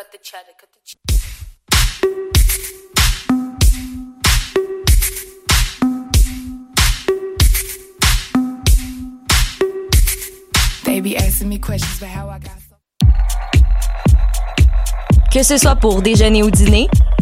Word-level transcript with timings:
cut 0.00 0.12
the 0.12 0.18
cheddar, 0.22 0.54
cut 0.58 0.70
the 0.72 0.80
cheddar. 0.82 1.10
They 10.84 11.00
be 11.00 11.16
asking 11.16 11.48
me 11.50 11.58
questions 11.58 11.98
about 11.98 12.10
how 12.10 12.28
I 12.30 12.38
got 12.38 12.58
so. 12.66 12.76
Que 15.30 15.42
ce 15.42 15.58
soit 15.58 15.76
pour 15.76 16.00
déjeuner 16.00 16.42
ou 16.42 16.50
dîner, 16.50 16.88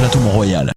Plateau 0.00 0.20
Mont-Royal. 0.20 0.72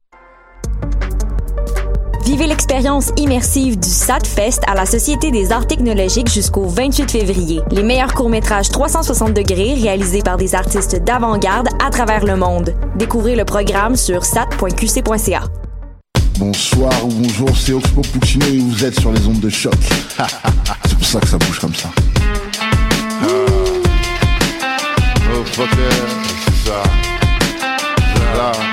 Vivez 2.25 2.45
l'expérience 2.45 3.13
immersive 3.15 3.79
du 3.79 3.87
SATFest 3.87 4.59
à 4.67 4.75
la 4.75 4.85
Société 4.85 5.31
des 5.31 5.53
arts 5.53 5.65
technologiques 5.65 6.27
jusqu'au 6.27 6.65
28 6.65 7.09
février. 7.09 7.61
Les 7.71 7.83
meilleurs 7.83 8.13
courts-métrages 8.13 8.67
360 8.67 9.33
degrés 9.33 9.75
réalisés 9.75 10.23
par 10.23 10.35
des 10.35 10.55
artistes 10.55 11.01
d'avant-garde 11.05 11.69
à 11.81 11.89
travers 11.89 12.25
le 12.25 12.35
monde. 12.35 12.75
Découvrez 12.97 13.37
le 13.37 13.45
programme 13.45 13.95
sur 13.95 14.25
sat.qc.ca. 14.25 15.43
Bonsoir 16.37 17.05
ou 17.05 17.07
bonjour, 17.07 17.55
c'est 17.55 17.71
Oxpo 17.71 18.01
Puccino 18.01 18.45
et 18.45 18.57
vous 18.57 18.83
êtes 18.83 18.99
sur 18.99 19.13
les 19.13 19.25
ondes 19.25 19.39
de 19.39 19.49
choc. 19.49 19.73
c'est 20.85 20.97
pour 20.97 21.07
ça 21.07 21.21
que 21.21 21.27
ça 21.29 21.37
bouge 21.37 21.59
comme 21.59 21.75
ça. 21.75 21.87
Oh, 25.33 25.45
fucker, 25.45 25.69
c'est 26.45 26.69
ça. 26.69 26.83
Voilà. 28.33 28.72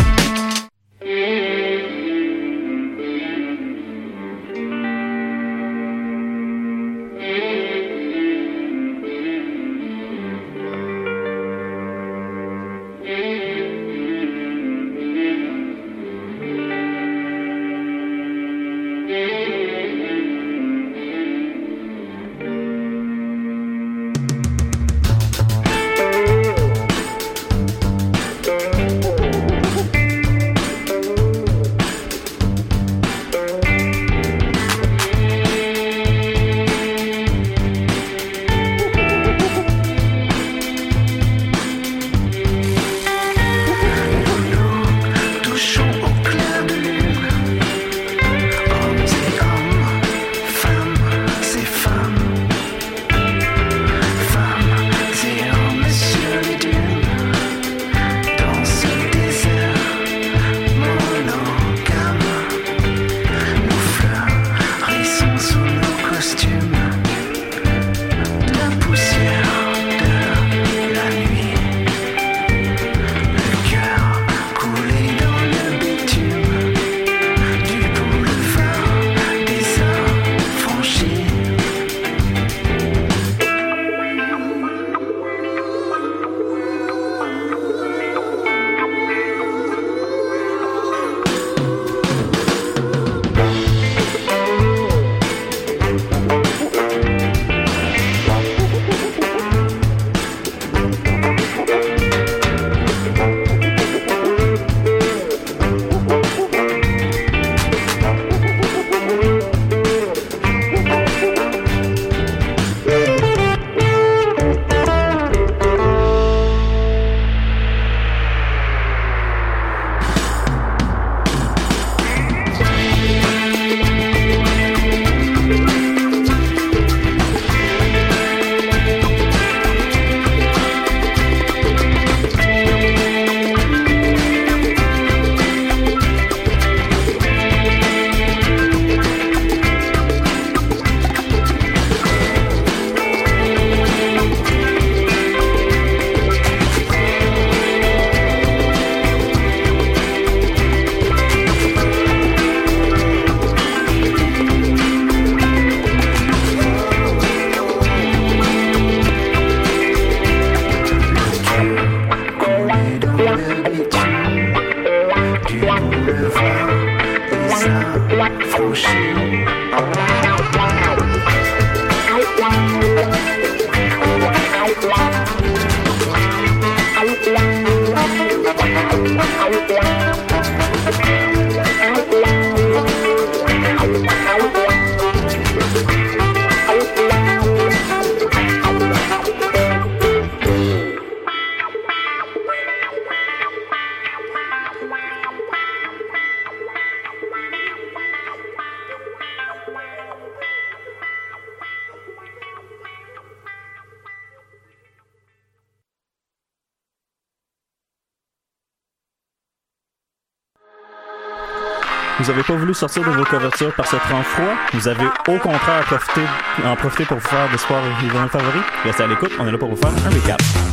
Vous 212.21 212.29
avez 212.29 212.43
pas 212.43 212.55
voulu 212.55 212.75
sortir 212.75 213.03
de 213.03 213.09
vos 213.09 213.25
couvertures 213.25 213.75
par 213.75 213.87
ce 213.87 213.97
temps 213.97 214.23
froid. 214.23 214.53
Vous 214.75 214.87
avez 214.87 215.07
au 215.27 215.39
contraire 215.39 215.83
profité, 215.87 216.21
en 216.67 216.77
profité 216.77 217.07
pour 217.07 217.17
vous 217.17 217.27
faire 217.27 217.49
des 217.51 217.57
sports 217.57 217.81
événements 218.03 218.29
favoris. 218.29 218.63
Restez 218.85 219.05
à 219.05 219.07
l'écoute, 219.07 219.33
on 219.39 219.47
est 219.49 219.53
là 219.53 219.57
pour 219.57 219.71
vous 219.71 219.77
faire 219.77 219.89
un 219.89 220.11
recap. 220.11 220.70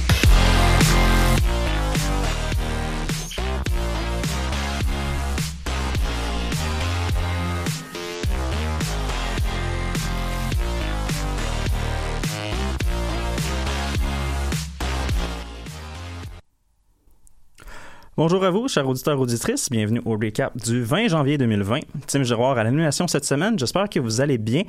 Bonjour 18.29 18.43
à 18.43 18.49
vous, 18.49 18.67
chers 18.67 18.85
auditeurs 18.85 19.17
auditrices. 19.21 19.69
Bienvenue 19.69 20.01
au 20.03 20.17
recap 20.21 20.51
du 20.57 20.83
20 20.83 21.07
janvier 21.07 21.37
2020. 21.37 21.79
Tim 22.07 22.23
Giroir 22.23 22.57
à 22.57 22.63
l'animation 22.65 23.07
cette 23.07 23.23
semaine. 23.23 23.57
J'espère 23.57 23.87
que 23.87 24.01
vous 24.01 24.19
allez 24.19 24.37
bien. 24.37 24.63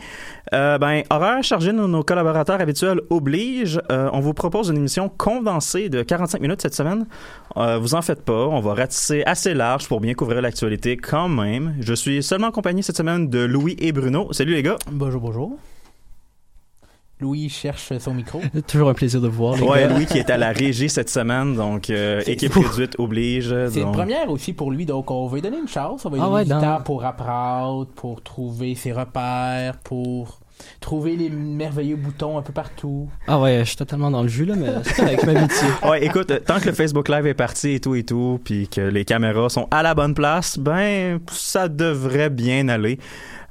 Euh, 0.54 0.78
ben, 0.78 1.02
horaire 1.10 1.42
chargé 1.42 1.72
de 1.72 1.76
nos 1.76 2.04
collaborateurs 2.04 2.60
habituels 2.60 3.00
oblige. 3.10 3.80
Euh, 3.90 4.10
on 4.12 4.20
vous 4.20 4.32
propose 4.32 4.68
une 4.68 4.76
émission 4.76 5.08
condensée 5.08 5.88
de 5.88 6.04
45 6.04 6.40
minutes 6.40 6.62
cette 6.62 6.76
semaine. 6.76 7.08
Euh, 7.56 7.78
vous 7.78 7.96
en 7.96 8.02
faites 8.02 8.22
pas. 8.24 8.46
On 8.46 8.60
va 8.60 8.74
ratisser 8.74 9.24
assez 9.26 9.54
large 9.54 9.88
pour 9.88 10.00
bien 10.00 10.14
couvrir 10.14 10.40
l'actualité 10.40 10.96
quand 10.96 11.28
même. 11.28 11.74
Je 11.80 11.94
suis 11.94 12.22
seulement 12.22 12.46
en 12.46 12.52
compagnie 12.52 12.84
cette 12.84 12.98
semaine 12.98 13.28
de 13.28 13.40
Louis 13.40 13.74
et 13.80 13.90
Bruno. 13.90 14.32
Salut 14.32 14.52
les 14.52 14.62
gars. 14.62 14.76
Bonjour, 14.92 15.20
bonjour. 15.20 15.58
Louis 17.20 17.48
cherche 17.48 17.92
son 17.98 18.14
micro. 18.14 18.40
Toujours 18.68 18.88
un 18.90 18.94
plaisir 18.94 19.20
de 19.20 19.26
vous 19.28 19.36
voir. 19.38 19.56
Les 19.56 19.62
Ouais, 19.62 19.80
gars. 19.80 19.88
Louis 19.88 20.06
qui 20.06 20.18
est 20.18 20.30
à 20.30 20.36
la 20.36 20.52
régie 20.52 20.88
cette 20.88 21.10
semaine, 21.10 21.54
donc 21.56 21.90
euh, 21.90 22.20
C'est- 22.24 22.32
équipe 22.32 22.52
réduite 22.54 22.94
oblige. 22.98 23.54
C'est 23.70 23.80
une 23.80 23.90
première 23.92 24.30
aussi 24.30 24.52
pour 24.52 24.70
lui, 24.70 24.86
donc 24.86 25.10
on 25.10 25.26
va 25.26 25.34
lui 25.34 25.42
donner 25.42 25.58
une 25.58 25.66
chance. 25.68 26.04
On 26.06 26.10
va 26.10 26.16
lui 26.16 26.22
Ah 26.22 26.26
donner 26.26 26.36
ouais, 26.36 26.44
du 26.44 26.50
dans- 26.50 26.60
temps 26.60 26.80
pour 26.84 27.04
apprendre, 27.04 27.86
pour 27.96 28.22
trouver 28.22 28.74
ses 28.76 28.92
repères, 28.92 29.78
pour 29.78 30.38
trouver 30.80 31.16
les 31.16 31.28
merveilleux 31.30 31.96
boutons 31.96 32.38
un 32.38 32.42
peu 32.42 32.52
partout. 32.52 33.08
Ah 33.26 33.38
ouais, 33.40 33.58
je 33.60 33.64
suis 33.64 33.76
totalement 33.76 34.10
dans 34.10 34.22
le 34.22 34.28
jus 34.28 34.44
là, 34.44 34.54
mais 34.56 34.68
c'est 34.84 34.96
correct, 34.96 35.20
je 35.22 35.26
m'habitue. 35.26 35.54
Ouais, 35.88 36.04
écoute, 36.04 36.32
tant 36.44 36.58
que 36.60 36.66
le 36.66 36.72
Facebook 36.72 37.08
Live 37.08 37.26
est 37.26 37.34
parti 37.34 37.74
et 37.74 37.80
tout 37.80 37.94
et 37.94 38.04
tout, 38.04 38.40
puis 38.44 38.68
que 38.68 38.80
les 38.80 39.04
caméras 39.04 39.48
sont 39.48 39.68
à 39.70 39.82
la 39.82 39.94
bonne 39.94 40.14
place, 40.14 40.58
ben 40.58 41.18
ça 41.30 41.68
devrait 41.68 42.30
bien 42.30 42.68
aller. 42.68 42.98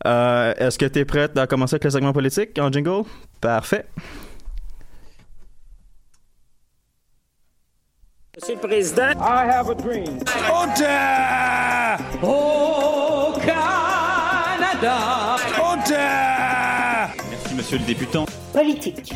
Euh, 0.06 0.54
Est-ce 0.58 0.78
que 0.78 0.86
tu 0.86 1.00
es 1.00 1.06
prête 1.06 1.38
à 1.38 1.48
commencer 1.48 1.76
avec 1.76 1.84
le 1.86 1.90
segment 1.90 2.14
politique 2.14 2.58
en 2.60 2.72
jingle? 2.72 3.04
Parfait. 3.42 3.86
Monsieur 8.40 8.54
le 8.56 8.62
Président, 8.62 9.14
I 9.20 9.48
have 9.50 9.70
a 9.70 9.74
dream. 9.74 10.20
Au 12.22 13.34
Canada! 13.40 15.17
Monsieur 17.68 17.80
le 17.80 17.86
députant. 17.86 18.26
Politique. 18.54 19.12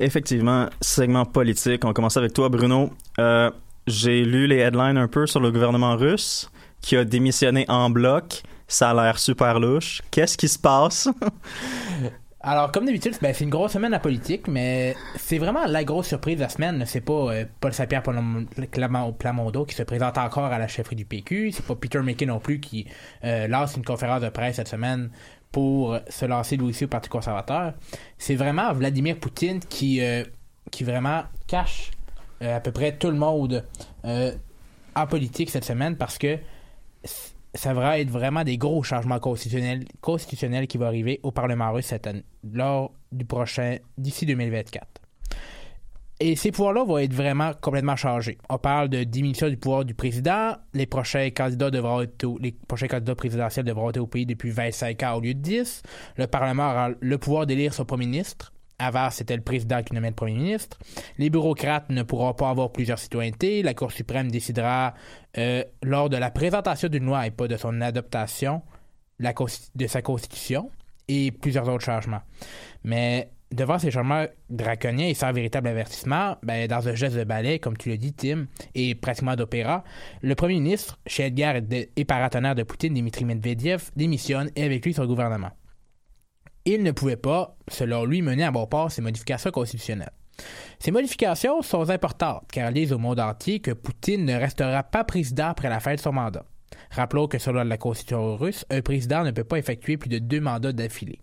Effectivement, 0.00 0.68
segment 0.80 1.24
politique. 1.24 1.84
On 1.84 1.92
commence 1.92 2.16
avec 2.16 2.32
toi, 2.32 2.48
Bruno. 2.48 2.90
Euh, 3.20 3.48
J'ai 3.86 4.24
lu 4.24 4.48
les 4.48 4.56
headlines 4.56 4.98
un 4.98 5.06
peu 5.06 5.28
sur 5.28 5.38
le 5.38 5.52
gouvernement 5.52 5.94
russe 5.94 6.50
qui 6.80 6.96
a 6.96 7.04
démissionné 7.04 7.64
en 7.68 7.90
bloc. 7.90 8.42
Ça 8.66 8.90
a 8.90 8.94
l'air 8.94 9.20
super 9.20 9.60
louche. 9.60 10.02
Qu'est-ce 10.10 10.36
qui 10.36 10.48
se 10.48 10.58
passe? 10.58 11.08
Alors, 12.44 12.72
comme 12.72 12.86
d'habitude, 12.86 13.14
ben, 13.22 13.32
c'est 13.32 13.44
une 13.44 13.50
grosse 13.50 13.72
semaine 13.72 13.94
à 13.94 14.00
politique, 14.00 14.48
mais 14.48 14.96
c'est 15.16 15.38
vraiment 15.38 15.64
la 15.66 15.84
grosse 15.84 16.08
surprise 16.08 16.36
de 16.36 16.40
la 16.40 16.48
semaine. 16.48 16.82
C'est 16.86 17.00
pas 17.00 17.12
euh, 17.32 17.44
Paul 17.60 17.72
Saint-Pierre 17.72 18.02
Plam- 18.02 18.46
Clam- 18.72 19.12
Plamondon 19.16 19.64
qui 19.64 19.76
se 19.76 19.84
présente 19.84 20.18
encore 20.18 20.46
à 20.46 20.58
la 20.58 20.66
chefferie 20.66 20.96
du 20.96 21.04
PQ. 21.04 21.52
C'est 21.52 21.64
pas 21.64 21.76
Peter 21.76 22.00
McKay 22.00 22.26
non 22.26 22.40
plus 22.40 22.58
qui 22.58 22.88
euh, 23.22 23.46
lance 23.46 23.76
une 23.76 23.84
conférence 23.84 24.22
de 24.22 24.28
presse 24.28 24.56
cette 24.56 24.66
semaine 24.66 25.10
pour 25.52 25.96
se 26.08 26.24
lancer 26.24 26.56
lui 26.56 26.64
aussi 26.66 26.84
au 26.84 26.88
Parti 26.88 27.08
conservateur. 27.08 27.74
C'est 28.18 28.34
vraiment 28.34 28.72
Vladimir 28.72 29.18
Poutine 29.20 29.60
qui, 29.60 30.00
euh, 30.00 30.24
qui 30.72 30.82
vraiment 30.82 31.22
cache 31.46 31.92
à 32.40 32.58
peu 32.58 32.72
près 32.72 32.96
tout 32.96 33.10
le 33.10 33.16
monde 33.16 33.64
en 34.02 35.06
politique 35.06 35.48
cette 35.50 35.64
semaine 35.64 35.96
parce 35.96 36.18
que 36.18 36.38
ça 37.54 37.74
va 37.74 37.98
être 37.98 38.10
vraiment 38.10 38.44
des 38.44 38.56
gros 38.56 38.82
changements 38.82 39.18
constitutionnels, 39.18 40.66
qui 40.66 40.78
vont 40.78 40.86
arriver 40.86 41.20
au 41.22 41.30
Parlement 41.30 41.72
russe 41.72 41.86
cette 41.86 42.06
année, 42.06 42.24
lors 42.50 42.92
du 43.10 43.24
prochain, 43.24 43.78
d'ici 43.98 44.26
2024. 44.26 44.86
Et 46.20 46.36
ces 46.36 46.52
pouvoirs-là 46.52 46.84
vont 46.84 46.98
être 46.98 47.12
vraiment 47.12 47.50
complètement 47.60 47.96
changés. 47.96 48.38
On 48.48 48.56
parle 48.56 48.88
de 48.88 49.02
diminution 49.02 49.48
du 49.48 49.56
pouvoir 49.56 49.84
du 49.84 49.92
président. 49.92 50.52
Les 50.72 50.86
prochains 50.86 51.30
candidats 51.30 51.70
les 52.38 52.52
prochains 52.68 52.86
candidats 52.86 53.16
présidentiels 53.16 53.64
devront 53.64 53.90
être 53.90 53.98
au 53.98 54.06
pays 54.06 54.24
depuis 54.24 54.50
25 54.50 55.02
ans 55.02 55.14
au 55.16 55.20
lieu 55.20 55.34
de 55.34 55.40
10. 55.40 55.82
Le 56.18 56.28
Parlement 56.28 56.70
aura 56.70 56.90
le 57.00 57.18
pouvoir 57.18 57.46
d'élire 57.46 57.74
son 57.74 57.84
premier 57.84 58.06
ministre. 58.06 58.52
Avant, 58.82 59.10
c'était 59.10 59.36
le 59.36 59.42
président 59.42 59.80
qui 59.84 59.94
nommait 59.94 60.08
le 60.08 60.14
premier 60.14 60.34
ministre. 60.34 60.76
Les 61.16 61.30
bureaucrates 61.30 61.88
ne 61.90 62.02
pourront 62.02 62.34
pas 62.34 62.50
avoir 62.50 62.72
plusieurs 62.72 62.98
citoyennetés. 62.98 63.62
La 63.62 63.74
Cour 63.74 63.92
suprême 63.92 64.28
décidera 64.28 64.94
euh, 65.38 65.62
lors 65.84 66.10
de 66.10 66.16
la 66.16 66.32
présentation 66.32 66.88
d'une 66.88 67.04
loi 67.04 67.24
et 67.26 67.30
pas 67.30 67.46
de 67.46 67.56
son 67.56 67.80
consti- 69.32 69.70
de 69.76 69.86
sa 69.86 70.02
constitution 70.02 70.68
et 71.06 71.30
plusieurs 71.30 71.68
autres 71.68 71.84
changements. 71.84 72.22
Mais 72.82 73.30
devant 73.52 73.78
ces 73.78 73.92
changements 73.92 74.26
draconiens 74.50 75.06
et 75.06 75.14
sans 75.14 75.30
véritable 75.32 75.68
avertissement, 75.68 76.36
ben, 76.42 76.66
dans 76.66 76.88
un 76.88 76.94
geste 76.96 77.16
de 77.16 77.22
ballet, 77.24 77.60
comme 77.60 77.76
tu 77.76 77.88
l'as 77.88 77.96
dit, 77.96 78.12
Tim, 78.14 78.46
et 78.74 78.96
pratiquement 78.96 79.36
d'opéra, 79.36 79.84
le 80.22 80.34
premier 80.34 80.54
ministre, 80.54 80.98
de 81.06 81.28
guerre 81.36 81.54
et 81.56 81.60
et 81.94 82.04
paratonnerre 82.04 82.56
de 82.56 82.64
Poutine, 82.64 82.94
Dmitri 82.94 83.24
Medvedev, 83.24 83.90
démissionne 83.94 84.50
et 84.56 84.64
avec 84.64 84.84
lui 84.84 84.92
son 84.92 85.06
gouvernement. 85.06 85.50
Il 86.64 86.82
ne 86.82 86.92
pouvait 86.92 87.16
pas, 87.16 87.56
selon 87.68 88.04
lui, 88.04 88.22
mener 88.22 88.44
à 88.44 88.50
bon 88.50 88.66
port 88.66 88.90
ces 88.90 89.02
modifications 89.02 89.50
constitutionnelles. 89.50 90.12
Ces 90.78 90.90
modifications 90.90 91.62
sont 91.62 91.90
importantes 91.90 92.44
car 92.52 92.68
elles 92.68 92.74
disent 92.74 92.92
au 92.92 92.98
monde 92.98 93.20
entier 93.20 93.60
que 93.60 93.72
Poutine 93.72 94.24
ne 94.24 94.34
restera 94.34 94.82
pas 94.82 95.04
président 95.04 95.48
après 95.48 95.68
la 95.68 95.80
fin 95.80 95.94
de 95.94 96.00
son 96.00 96.12
mandat. 96.12 96.44
Rappelons 96.90 97.26
que 97.26 97.38
selon 97.38 97.64
la 97.64 97.78
constitution 97.78 98.36
russe, 98.36 98.64
un 98.70 98.80
président 98.80 99.24
ne 99.24 99.30
peut 99.30 99.44
pas 99.44 99.58
effectuer 99.58 99.96
plus 99.96 100.08
de 100.08 100.18
deux 100.18 100.40
mandats 100.40 100.72
d'affilée. 100.72 101.20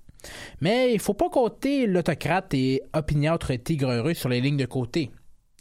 Mais 0.61 0.91
il 0.91 0.95
ne 0.95 1.01
faut 1.01 1.13
pas 1.13 1.29
compter 1.29 1.87
l'autocrate 1.87 2.53
et 2.53 2.81
opiniâtre 2.93 3.51
tigre 3.63 3.99
russe 3.99 4.19
sur 4.19 4.29
les 4.29 4.41
lignes 4.41 4.57
de 4.57 4.65
côté, 4.65 5.11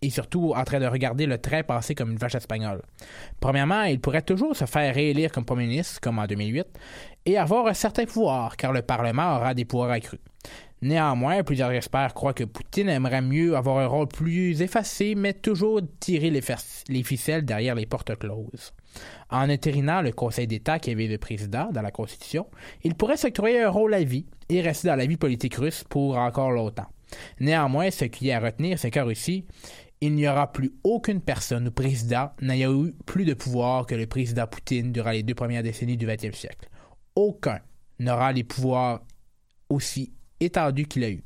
et 0.02 0.10
surtout 0.10 0.52
en 0.54 0.64
train 0.64 0.80
de 0.80 0.86
regarder 0.86 1.26
le 1.26 1.38
train 1.38 1.62
passer 1.62 1.94
comme 1.94 2.10
une 2.10 2.18
vache 2.18 2.34
espagnole. 2.34 2.82
Premièrement, 3.40 3.82
il 3.82 4.00
pourrait 4.00 4.22
toujours 4.22 4.56
se 4.56 4.64
faire 4.64 4.94
réélire 4.94 5.32
comme 5.32 5.44
premier 5.44 5.66
ministre, 5.66 6.00
comme 6.00 6.18
en 6.18 6.26
2008, 6.26 6.66
et 7.28 7.36
avoir 7.36 7.66
un 7.66 7.74
certain 7.74 8.06
pouvoir, 8.06 8.56
car 8.56 8.72
le 8.72 8.80
Parlement 8.80 9.36
aura 9.36 9.52
des 9.52 9.66
pouvoirs 9.66 9.90
accrus. 9.90 10.20
Néanmoins, 10.80 11.42
plusieurs 11.42 11.72
experts 11.72 12.14
croient 12.14 12.32
que 12.32 12.44
Poutine 12.44 12.88
aimerait 12.88 13.20
mieux 13.20 13.54
avoir 13.54 13.78
un 13.80 13.86
rôle 13.86 14.08
plus 14.08 14.62
effacé, 14.62 15.14
mais 15.14 15.34
toujours 15.34 15.82
tirer 16.00 16.30
les, 16.30 17.02
ficelles 17.02 17.44
derrière 17.44 17.74
les 17.74 17.84
portes 17.84 18.16
closes. 18.16 18.72
En 19.28 19.50
intérinant 19.50 20.00
le 20.00 20.12
Conseil 20.12 20.46
d'État 20.46 20.78
qui 20.78 20.90
avait 20.90 21.06
le 21.06 21.18
président 21.18 21.68
dans 21.70 21.82
la 21.82 21.90
Constitution, 21.90 22.46
il 22.82 22.94
pourrait 22.94 23.18
s'octroyer 23.18 23.62
un 23.62 23.70
rôle 23.70 23.92
à 23.92 24.02
vie 24.02 24.24
et 24.48 24.62
rester 24.62 24.88
dans 24.88 24.96
la 24.96 25.04
vie 25.04 25.18
politique 25.18 25.56
russe 25.56 25.84
pour 25.86 26.16
encore 26.16 26.52
longtemps. 26.52 26.86
Néanmoins, 27.40 27.90
ce 27.90 28.06
qui 28.06 28.30
est 28.30 28.32
à 28.32 28.40
retenir, 28.40 28.78
c'est 28.78 28.90
qu'en 28.90 29.04
Russie, 29.04 29.44
il 30.00 30.14
n'y 30.14 30.26
aura 30.26 30.50
plus 30.50 30.72
aucune 30.82 31.20
personne 31.20 31.68
ou 31.68 31.72
président 31.72 32.30
n'ayant 32.40 32.72
eu 32.72 32.94
plus 33.04 33.26
de 33.26 33.34
pouvoir 33.34 33.84
que 33.84 33.96
le 33.96 34.06
président 34.06 34.46
Poutine 34.46 34.92
durant 34.92 35.10
les 35.10 35.22
deux 35.22 35.34
premières 35.34 35.62
décennies 35.62 35.98
du 35.98 36.06
XXe 36.06 36.34
siècle. 36.34 36.70
Aucun 37.18 37.58
n'aura 37.98 38.30
les 38.30 38.44
pouvoirs 38.44 39.00
aussi 39.68 40.12
étendus 40.38 40.86
qu'il 40.86 41.02
a 41.02 41.10
eu. 41.10 41.24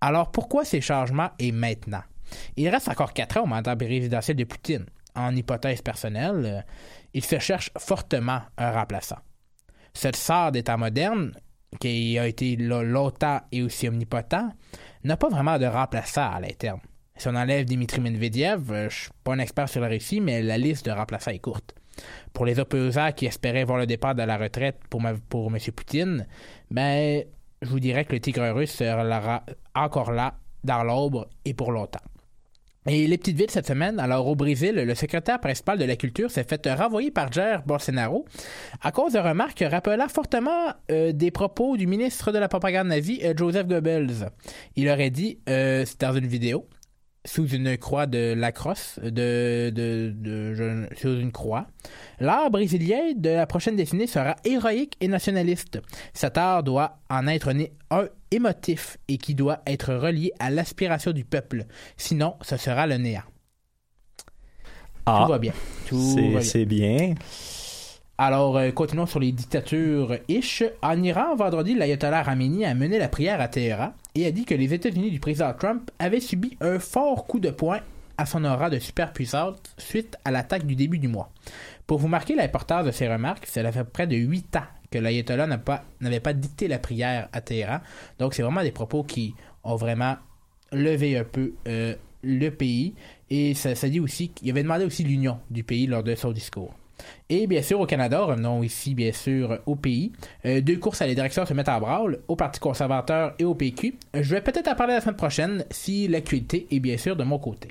Alors 0.00 0.32
pourquoi 0.32 0.64
ces 0.64 0.80
changements 0.80 1.30
et 1.38 1.52
maintenant? 1.52 2.02
Il 2.56 2.68
reste 2.68 2.88
encore 2.88 3.12
quatre 3.12 3.36
ans 3.36 3.44
au 3.44 3.46
mandat 3.46 3.76
présidentiel 3.76 4.36
de 4.36 4.42
Poutine. 4.42 4.86
En 5.14 5.36
hypothèse 5.36 5.82
personnelle, 5.82 6.42
euh, 6.44 6.60
il 7.14 7.24
se 7.24 7.38
cherche 7.38 7.70
fortement 7.78 8.40
un 8.56 8.72
remplaçant. 8.72 9.20
Ce 9.94 10.08
tsar 10.08 10.50
d'État 10.50 10.76
moderne, 10.76 11.32
qui 11.78 12.18
a 12.18 12.26
été 12.26 12.56
longtemps 12.56 13.40
et 13.52 13.62
aussi 13.62 13.86
omnipotent, 13.86 14.52
n'a 15.04 15.16
pas 15.16 15.28
vraiment 15.28 15.60
de 15.60 15.66
remplaçant 15.66 16.28
à 16.28 16.40
l'interne. 16.40 16.80
Si 17.16 17.28
on 17.28 17.36
enlève 17.36 17.66
Dimitri 17.66 18.00
Medvedev, 18.00 18.72
euh, 18.72 18.90
je 18.90 18.96
suis 18.96 19.10
pas 19.22 19.34
un 19.34 19.38
expert 19.38 19.68
sur 19.68 19.80
la 19.80 19.86
Russie, 19.86 20.20
mais 20.20 20.42
la 20.42 20.58
liste 20.58 20.86
de 20.86 20.90
remplaçants 20.90 21.30
est 21.30 21.38
courte. 21.38 21.72
Pour 22.32 22.46
les 22.46 22.58
opposants 22.58 23.12
qui 23.12 23.26
espéraient 23.26 23.64
voir 23.64 23.78
le 23.78 23.86
départ 23.86 24.14
de 24.14 24.22
la 24.22 24.36
retraite 24.36 24.78
pour, 24.90 25.00
M. 25.04 25.18
Poutine, 25.74 26.26
ben, 26.70 27.22
je 27.62 27.68
vous 27.68 27.80
dirais 27.80 28.04
que 28.04 28.12
le 28.12 28.20
tigre 28.20 28.48
russe 28.50 28.72
sera 28.72 29.44
encore 29.74 30.12
là 30.12 30.34
dans 30.64 30.82
l'ombre 30.84 31.28
et 31.44 31.54
pour 31.54 31.72
longtemps. 31.72 32.00
Et 32.88 33.06
les 33.06 33.18
petites 33.18 33.36
villes 33.36 33.50
cette 33.50 33.66
semaine, 33.66 34.00
alors 34.00 34.26
au 34.26 34.34
Brésil, 34.34 34.74
le 34.74 34.94
secrétaire 34.94 35.40
principal 35.40 35.78
de 35.78 35.84
la 35.84 35.96
culture 35.96 36.30
s'est 36.30 36.44
fait 36.44 36.66
renvoyer 36.72 37.10
par 37.10 37.30
Jair 37.30 37.62
Bolsonaro 37.66 38.24
à 38.80 38.92
cause 38.92 39.12
de 39.12 39.18
remarques 39.18 39.62
rappelant 39.68 40.08
fortement 40.08 40.72
euh, 40.90 41.12
des 41.12 41.30
propos 41.30 41.76
du 41.76 41.86
ministre 41.86 42.32
de 42.32 42.38
la 42.38 42.48
propagande 42.48 42.88
nazie, 42.88 43.20
euh, 43.24 43.34
Joseph 43.36 43.66
Goebbels. 43.66 44.30
Il 44.76 44.88
aurait 44.88 45.10
dit, 45.10 45.38
euh, 45.50 45.84
c'est 45.84 46.00
dans 46.00 46.14
une 46.14 46.26
vidéo, 46.26 46.66
sous 47.24 47.46
une 47.48 47.76
croix 47.76 48.06
de 48.06 48.32
lacrosse, 48.32 48.98
de, 49.02 49.70
de, 49.74 50.12
de- 50.16 50.88
sous 50.96 51.18
une 51.20 51.32
croix. 51.32 51.66
L'art 52.20 52.50
brésilien 52.50 53.12
de 53.16 53.30
la 53.30 53.46
prochaine 53.46 53.76
décennie 53.76 54.08
sera 54.08 54.36
héroïque 54.44 54.96
et 55.00 55.08
nationaliste. 55.08 55.80
Cet 56.14 56.38
art 56.38 56.62
doit 56.62 56.98
en 57.10 57.26
être 57.26 57.52
né 57.52 57.72
un 57.90 58.06
émotif 58.30 58.96
et 59.08 59.18
qui 59.18 59.34
doit 59.34 59.60
être 59.66 59.94
relié 59.94 60.32
à 60.38 60.50
l'aspiration 60.50 61.12
du 61.12 61.24
peuple. 61.24 61.64
Sinon, 61.96 62.36
ce 62.42 62.56
sera 62.56 62.86
le 62.86 62.96
néant. 62.96 63.22
Ah. 65.06 65.22
Tout 65.24 65.32
va 65.32 65.38
bien. 65.38 65.52
Tout 65.86 66.14
C'est- 66.14 66.22
va 66.22 66.28
bien. 66.28 66.40
C'est 66.40 66.64
bien. 66.64 67.14
Alors, 68.20 68.56
euh, 68.56 68.72
continuons 68.72 69.06
sur 69.06 69.20
les 69.20 69.30
dictatures 69.30 70.16
ish. 70.26 70.64
En 70.82 71.00
Iran, 71.04 71.36
vendredi, 71.36 71.76
l'ayatollah 71.76 72.24
Khamenei 72.24 72.64
a 72.64 72.74
mené 72.74 72.98
la 72.98 73.08
prière 73.08 73.40
à 73.40 73.46
Téhéran 73.46 73.92
et 74.16 74.26
a 74.26 74.32
dit 74.32 74.44
que 74.44 74.56
les 74.56 74.74
États-Unis 74.74 75.12
du 75.12 75.20
président 75.20 75.54
Trump 75.54 75.88
avaient 76.00 76.18
subi 76.18 76.56
un 76.60 76.80
fort 76.80 77.28
coup 77.28 77.38
de 77.38 77.50
poing 77.50 77.78
à 78.16 78.26
son 78.26 78.44
aura 78.44 78.70
de 78.70 78.80
superpuissance 78.80 79.58
suite 79.76 80.16
à 80.24 80.32
l'attaque 80.32 80.66
du 80.66 80.74
début 80.74 80.98
du 80.98 81.06
mois. 81.06 81.30
Pour 81.86 82.00
vous 82.00 82.08
marquer 82.08 82.34
l'importance 82.34 82.84
de 82.84 82.90
ces 82.90 83.06
remarques, 83.06 83.46
cela 83.46 83.70
fait 83.70 83.84
près 83.84 84.08
de 84.08 84.16
huit 84.16 84.56
ans 84.56 84.66
que 84.90 84.98
l'ayatollah 84.98 85.46
n'avait 86.00 86.18
pas, 86.18 86.32
dicté 86.32 86.66
la 86.66 86.80
prière 86.80 87.28
à 87.32 87.40
Téhéran. 87.40 87.78
Donc, 88.18 88.34
c'est 88.34 88.42
vraiment 88.42 88.64
des 88.64 88.72
propos 88.72 89.04
qui 89.04 89.36
ont 89.62 89.76
vraiment 89.76 90.16
levé 90.72 91.16
un 91.16 91.24
peu 91.24 91.52
euh, 91.68 91.94
le 92.24 92.48
pays. 92.50 92.94
Et 93.30 93.54
ça, 93.54 93.76
ça 93.76 93.88
dit 93.88 94.00
aussi 94.00 94.30
qu'il 94.30 94.50
avait 94.50 94.64
demandé 94.64 94.84
aussi 94.84 95.04
l'union 95.04 95.38
du 95.50 95.62
pays 95.62 95.86
lors 95.86 96.02
de 96.02 96.16
son 96.16 96.32
discours. 96.32 96.74
Et 97.28 97.46
bien 97.46 97.62
sûr, 97.62 97.80
au 97.80 97.86
Canada, 97.86 98.20
revenons 98.22 98.62
ici 98.62 98.94
bien 98.94 99.12
sûr 99.12 99.58
au 99.66 99.76
pays. 99.76 100.12
Euh, 100.44 100.60
deux 100.60 100.76
courses 100.76 101.02
à 101.02 101.06
la 101.06 101.14
direction 101.14 101.44
se 101.44 101.54
mettent 101.54 101.68
en 101.68 101.80
branle, 101.80 102.20
au 102.28 102.36
Parti 102.36 102.60
conservateur 102.60 103.34
et 103.38 103.44
au 103.44 103.54
PQ. 103.54 103.94
Je 104.14 104.34
vais 104.34 104.40
peut-être 104.40 104.68
en 104.68 104.74
parler 104.74 104.94
la 104.94 105.00
semaine 105.00 105.16
prochaine 105.16 105.64
si 105.70 106.08
l'actualité 106.08 106.66
est 106.70 106.80
bien 106.80 106.96
sûr 106.96 107.16
de 107.16 107.24
mon 107.24 107.38
côté. 107.38 107.68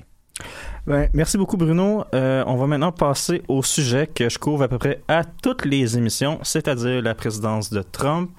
Ben, 0.86 1.08
merci 1.12 1.36
beaucoup, 1.36 1.56
Bruno. 1.56 2.04
Euh, 2.14 2.44
on 2.46 2.56
va 2.56 2.66
maintenant 2.66 2.92
passer 2.92 3.42
au 3.48 3.62
sujet 3.62 4.06
que 4.06 4.28
je 4.28 4.38
couvre 4.38 4.62
à 4.62 4.68
peu 4.68 4.78
près 4.78 5.02
à 5.08 5.24
toutes 5.24 5.64
les 5.64 5.98
émissions, 5.98 6.38
c'est-à-dire 6.42 7.02
la 7.02 7.14
présidence 7.14 7.70
de 7.70 7.82
Trump. 7.82 8.30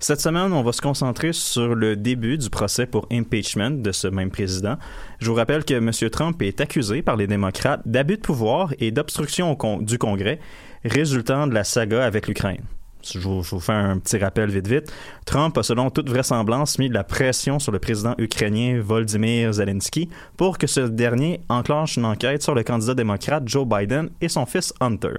Cette 0.00 0.20
semaine, 0.20 0.52
on 0.52 0.62
va 0.62 0.70
se 0.70 0.80
concentrer 0.80 1.32
sur 1.32 1.74
le 1.74 1.96
début 1.96 2.38
du 2.38 2.50
procès 2.50 2.86
pour 2.86 3.08
impeachment 3.10 3.82
de 3.82 3.90
ce 3.90 4.06
même 4.06 4.30
président. 4.30 4.76
Je 5.18 5.28
vous 5.28 5.34
rappelle 5.34 5.64
que 5.64 5.74
M. 5.74 5.90
Trump 6.10 6.40
est 6.40 6.60
accusé 6.60 7.02
par 7.02 7.16
les 7.16 7.26
démocrates 7.26 7.82
d'abus 7.84 8.16
de 8.16 8.22
pouvoir 8.22 8.72
et 8.78 8.92
d'obstruction 8.92 9.58
du 9.80 9.98
Congrès, 9.98 10.38
résultant 10.84 11.48
de 11.48 11.54
la 11.54 11.64
saga 11.64 12.04
avec 12.04 12.28
l'Ukraine. 12.28 12.62
Je 13.04 13.18
vous, 13.18 13.42
je 13.42 13.50
vous 13.50 13.60
fais 13.60 13.72
un 13.72 13.98
petit 13.98 14.18
rappel 14.18 14.50
vite 14.50 14.68
vite. 14.68 14.92
Trump 15.24 15.58
a 15.58 15.64
selon 15.64 15.90
toute 15.90 16.08
vraisemblance 16.08 16.78
mis 16.78 16.88
de 16.88 16.94
la 16.94 17.04
pression 17.04 17.58
sur 17.58 17.72
le 17.72 17.80
président 17.80 18.14
ukrainien 18.18 18.80
Volodymyr 18.80 19.52
Zelensky 19.52 20.08
pour 20.36 20.58
que 20.58 20.68
ce 20.68 20.80
dernier 20.80 21.40
enclenche 21.48 21.96
une 21.96 22.04
enquête 22.04 22.42
sur 22.42 22.54
le 22.54 22.62
candidat 22.62 22.94
démocrate 22.94 23.48
Joe 23.48 23.66
Biden 23.66 24.10
et 24.20 24.28
son 24.28 24.46
fils 24.46 24.72
Hunter. 24.80 25.14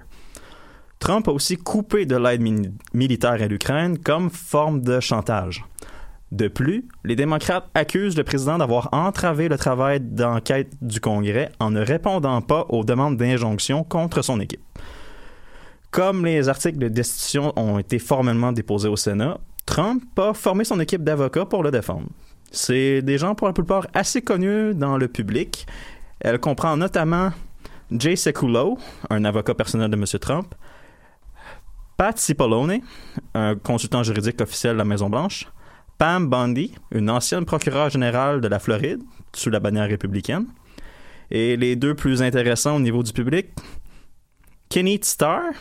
Trump 0.99 1.27
a 1.27 1.31
aussi 1.31 1.57
coupé 1.57 2.05
de 2.05 2.17
l'aide 2.17 2.41
militaire 2.93 3.41
à 3.41 3.47
l'Ukraine 3.47 3.97
comme 3.97 4.29
forme 4.29 4.81
de 4.81 4.99
chantage. 4.99 5.65
De 6.31 6.47
plus, 6.47 6.87
les 7.03 7.15
démocrates 7.15 7.67
accusent 7.73 8.17
le 8.17 8.23
président 8.23 8.59
d'avoir 8.59 8.89
entravé 8.93 9.47
le 9.47 9.57
travail 9.57 9.99
d'enquête 9.99 10.71
du 10.81 10.99
Congrès 10.99 11.51
en 11.59 11.71
ne 11.71 11.81
répondant 11.81 12.41
pas 12.41 12.65
aux 12.69 12.83
demandes 12.83 13.17
d'injonction 13.17 13.83
contre 13.83 14.21
son 14.21 14.39
équipe. 14.39 14.61
Comme 15.89 16.25
les 16.25 16.49
articles 16.49 16.77
de 16.77 16.87
destitution 16.87 17.51
ont 17.55 17.79
été 17.79 17.97
formellement 17.97 18.51
déposés 18.51 18.89
au 18.89 18.95
Sénat, 18.95 19.39
Trump 19.65 20.03
a 20.19 20.33
formé 20.33 20.63
son 20.65 20.79
équipe 20.79 21.03
d'avocats 21.03 21.45
pour 21.45 21.63
le 21.63 21.71
défendre. 21.71 22.07
C'est 22.51 23.01
des 23.01 23.17
gens 23.17 23.33
pour 23.33 23.47
la 23.47 23.53
plupart 23.53 23.87
assez 23.93 24.21
connus 24.21 24.75
dans 24.75 24.97
le 24.97 25.07
public. 25.07 25.65
Elle 26.19 26.39
comprend 26.39 26.77
notamment 26.77 27.31
Jay 27.91 28.15
Sekulow, 28.15 28.77
un 29.09 29.25
avocat 29.25 29.55
personnel 29.55 29.89
de 29.89 29.95
M. 29.95 30.05
Trump, 30.19 30.53
Pat 31.99 32.17
Cipollone, 32.17 32.79
un 33.33 33.55
consultant 33.57 34.03
juridique 34.03 34.39
officiel 34.39 34.71
de 34.71 34.77
la 34.77 34.85
Maison-Blanche, 34.85 35.49
Pam 35.97 36.29
Bondi, 36.29 36.73
une 36.91 37.09
ancienne 37.09 37.43
procureure 37.43 37.89
générale 37.89 38.39
de 38.39 38.47
la 38.47 38.59
Floride, 38.59 39.01
sous 39.35 39.49
la 39.49 39.59
bannière 39.59 39.89
républicaine, 39.89 40.45
et 41.29 41.57
les 41.57 41.75
deux 41.75 41.95
plus 41.95 42.21
intéressants 42.21 42.77
au 42.77 42.79
niveau 42.79 43.03
du 43.03 43.11
public, 43.11 43.47
Kenneth 44.69 45.03
Starr, 45.03 45.51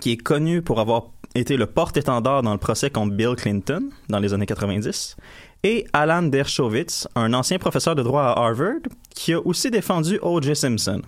qui 0.00 0.10
est 0.10 0.16
connu 0.16 0.62
pour 0.62 0.80
avoir 0.80 1.10
été 1.36 1.56
le 1.56 1.66
porte-étendard 1.66 2.42
dans 2.42 2.52
le 2.52 2.58
procès 2.58 2.90
contre 2.90 3.14
Bill 3.14 3.36
Clinton 3.36 3.90
dans 4.08 4.18
les 4.18 4.34
années 4.34 4.46
90, 4.46 5.16
et 5.62 5.86
Alan 5.92 6.22
Dershowitz, 6.22 7.06
un 7.14 7.32
ancien 7.34 7.60
professeur 7.60 7.94
de 7.94 8.02
droit 8.02 8.24
à 8.24 8.32
Harvard, 8.32 8.80
qui 9.10 9.32
a 9.32 9.38
aussi 9.38 9.70
défendu 9.70 10.18
O.J. 10.22 10.56
Simpson. 10.56 11.02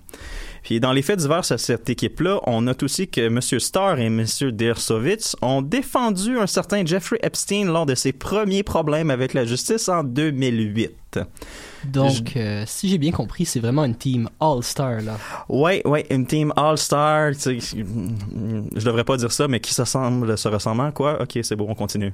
Puis 0.62 0.80
dans 0.80 0.92
les 0.92 1.02
faits 1.02 1.18
divers 1.18 1.50
à 1.50 1.58
cette 1.58 1.88
équipe-là, 1.88 2.40
on 2.46 2.62
note 2.62 2.82
aussi 2.82 3.08
que 3.08 3.20
M. 3.20 3.40
Starr 3.40 3.98
et 3.98 4.06
M. 4.06 4.24
Dershowitz 4.52 5.36
ont 5.42 5.62
défendu 5.62 6.38
un 6.38 6.46
certain 6.46 6.84
Jeffrey 6.84 7.18
Epstein 7.22 7.66
lors 7.66 7.86
de 7.86 7.94
ses 7.94 8.12
premiers 8.12 8.62
problèmes 8.62 9.10
avec 9.10 9.34
la 9.34 9.44
justice 9.44 9.88
en 9.88 10.04
2008. 10.04 10.90
Donc, 11.84 12.36
euh, 12.36 12.64
si 12.66 12.88
j'ai 12.88 12.98
bien 12.98 13.12
compris, 13.12 13.44
c'est 13.44 13.60
vraiment 13.60 13.84
une 13.84 13.94
team 13.94 14.28
all-star, 14.40 15.00
là. 15.00 15.16
Ouais, 15.48 15.82
ouais, 15.86 16.06
une 16.10 16.26
team 16.26 16.52
All-Star, 16.56 17.32
je 17.32 18.84
devrais 18.84 19.04
pas 19.04 19.16
dire 19.16 19.32
ça, 19.32 19.48
mais 19.48 19.60
qui 19.60 19.72
se 19.72 19.82
ressemble, 19.82 20.36
se 20.36 20.48
ressemblant, 20.48 20.90
quoi? 20.92 21.22
Ok, 21.22 21.38
c'est 21.42 21.56
bon, 21.56 21.66
on 21.68 21.74
continue. 21.74 22.12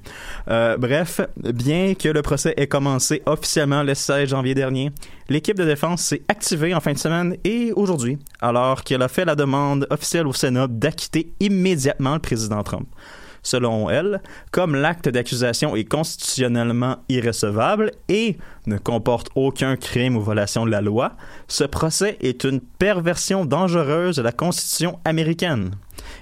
Euh, 0.49 0.77
bref, 0.77 1.21
bien 1.37 1.95
que 1.95 2.09
le 2.09 2.23
procès 2.23 2.55
ait 2.57 2.67
commencé 2.67 3.23
officiellement 3.27 3.83
le 3.83 3.95
16 3.95 4.29
janvier 4.29 4.55
dernier, 4.55 4.93
l'équipe 5.29 5.57
de 5.57 5.65
défense 5.65 6.03
s'est 6.03 6.23
activée 6.29 6.75
en 6.75 6.81
fin 6.81 6.93
de 6.93 6.99
semaine 6.99 7.37
et 7.45 7.73
aujourd'hui, 7.75 8.19
alors 8.41 8.85
qu'elle 8.85 9.03
a 9.03 9.09
fait 9.09 9.25
la 9.25 9.35
demande 9.35 9.87
officielle 9.91 10.27
au 10.27 10.33
Sénat 10.33 10.67
d'acquitter 10.69 11.33
immédiatement 11.41 12.15
le 12.15 12.21
président 12.21 12.63
Trump. 12.63 12.87
Selon 13.45 13.91
elle, 13.91 14.21
comme 14.51 14.75
l'acte 14.75 15.09
d'accusation 15.09 15.77
est 15.77 15.85
constitutionnellement 15.85 16.97
irrecevable 17.09 17.93
et 18.09 18.39
ne 18.67 18.79
comporte 18.79 19.29
aucun 19.35 19.77
crime 19.77 20.17
ou 20.17 20.23
violation 20.23 20.65
de 20.65 20.71
la 20.71 20.81
loi, 20.81 21.13
ce 21.47 21.65
procès 21.65 22.17
est 22.21 22.45
une 22.45 22.61
perversion 22.61 23.45
dangereuse 23.45 24.17
de 24.17 24.23
la 24.23 24.33
Constitution 24.33 24.99
américaine. 25.05 25.73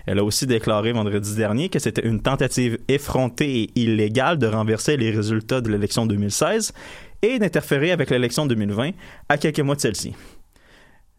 Elle 0.06 0.18
a 0.18 0.24
aussi 0.24 0.46
déclaré 0.46 0.92
vendredi 0.92 1.34
dernier 1.36 1.68
que 1.68 1.78
c'était 1.78 2.06
une 2.06 2.20
tentative 2.20 2.78
effrontée 2.88 3.62
et 3.62 3.70
illégale 3.76 4.38
de 4.38 4.48
renverser 4.48 4.96
les 4.96 5.10
résultats 5.10 5.60
de 5.60 5.70
l'élection 5.70 6.06
2016 6.06 6.72
et 7.22 7.38
d'interférer 7.38 7.92
avec 7.92 8.10
l'élection 8.10 8.46
2020 8.46 8.90
à 9.28 9.38
quelques 9.38 9.60
mois 9.60 9.76
de 9.76 9.80
celle-ci. 9.80 10.14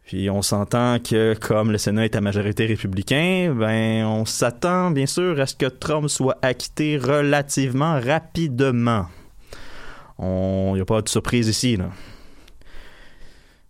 Puis 0.05 0.29
on 0.29 0.41
s'entend 0.41 0.99
que 0.99 1.33
comme 1.33 1.71
le 1.71 1.77
Sénat 1.77 2.05
est 2.05 2.15
à 2.15 2.21
majorité 2.21 2.65
républicain, 2.65 3.53
ben 3.57 4.05
on 4.05 4.25
s'attend 4.25 4.91
bien 4.91 5.05
sûr 5.05 5.39
à 5.39 5.45
ce 5.45 5.55
que 5.55 5.65
Trump 5.65 6.09
soit 6.09 6.37
acquitté 6.41 6.97
relativement 6.97 7.99
rapidement. 7.99 9.05
Il 10.19 10.73
n'y 10.73 10.81
a 10.81 10.85
pas 10.85 11.01
de 11.01 11.09
surprise 11.09 11.47
ici. 11.47 11.77
Là. 11.77 11.89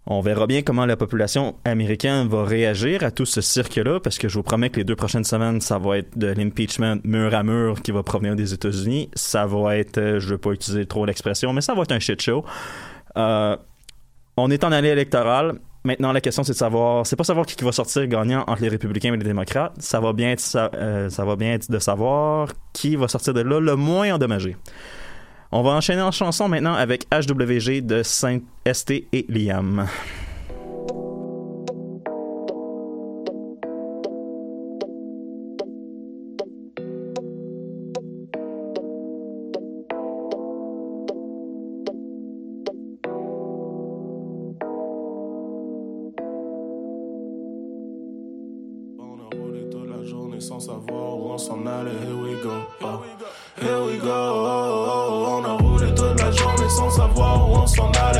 On 0.05 0.19
verra 0.19 0.47
bien 0.47 0.63
comment 0.63 0.85
la 0.85 0.97
population 0.97 1.55
américaine 1.63 2.27
va 2.27 2.43
réagir 2.43 3.03
à 3.03 3.11
tout 3.11 3.25
ce 3.25 3.39
cirque-là, 3.39 4.01
parce 4.01 4.17
que 4.17 4.27
je 4.27 4.35
vous 4.35 4.43
promets 4.43 4.69
que 4.69 4.77
les 4.77 4.83
deux 4.83 4.97
prochaines 4.97 5.23
semaines, 5.23 5.61
ça 5.61 5.77
va 5.77 5.99
être 5.99 6.17
de 6.17 6.27
l'impeachment 6.27 6.97
mur 7.05 7.33
à 7.33 7.43
mur 7.43 7.81
qui 7.81 7.91
va 7.91 8.03
provenir 8.03 8.35
des 8.35 8.53
États-Unis. 8.53 9.09
Ça 9.13 9.45
va 9.45 9.77
être, 9.77 9.97
euh, 9.97 10.19
je 10.19 10.25
ne 10.25 10.31
veux 10.31 10.37
pas 10.37 10.51
utiliser 10.51 10.85
trop 10.85 11.05
l'expression, 11.05 11.53
mais 11.53 11.61
ça 11.61 11.73
va 11.73 11.83
être 11.83 11.93
un 11.93 11.99
shit 11.99 12.21
show. 12.21 12.43
Euh, 13.15 13.55
on 14.35 14.51
est 14.51 14.65
en 14.65 14.73
année 14.73 14.89
électorale. 14.89 15.59
Maintenant, 15.85 16.13
la 16.13 16.21
question, 16.21 16.43
c'est 16.43 16.53
de 16.53 16.57
savoir, 16.57 17.05
c'est 17.05 17.17
pas 17.17 17.25
savoir 17.25 17.45
qui 17.45 17.61
va 17.63 17.73
sortir 17.73 18.07
gagnant 18.07 18.45
entre 18.47 18.61
les 18.61 18.69
républicains 18.69 19.13
et 19.13 19.17
les 19.17 19.23
démocrates. 19.23 19.73
Ça 19.79 19.99
va 19.99 20.13
bien 20.13 20.31
être, 20.31 20.39
ça, 20.39 20.71
euh, 20.75 21.09
ça 21.09 21.25
va 21.25 21.35
bien 21.35 21.53
être 21.53 21.69
de 21.69 21.79
savoir 21.79 22.49
qui 22.71 22.95
va 22.95 23.09
sortir 23.09 23.33
de 23.33 23.41
là 23.41 23.59
le 23.59 23.75
moins 23.75 24.13
endommagé. 24.13 24.55
On 25.51 25.61
va 25.61 25.71
enchaîner 25.71 26.01
en 26.01 26.11
chanson 26.11 26.47
maintenant 26.47 26.73
avec 26.73 27.05
HWG 27.11 27.81
de 27.81 28.01
Saint-ST 28.01 28.91
et 29.11 29.25
Liam. 29.27 29.87
Savoir 57.75 58.11
où 58.11 58.12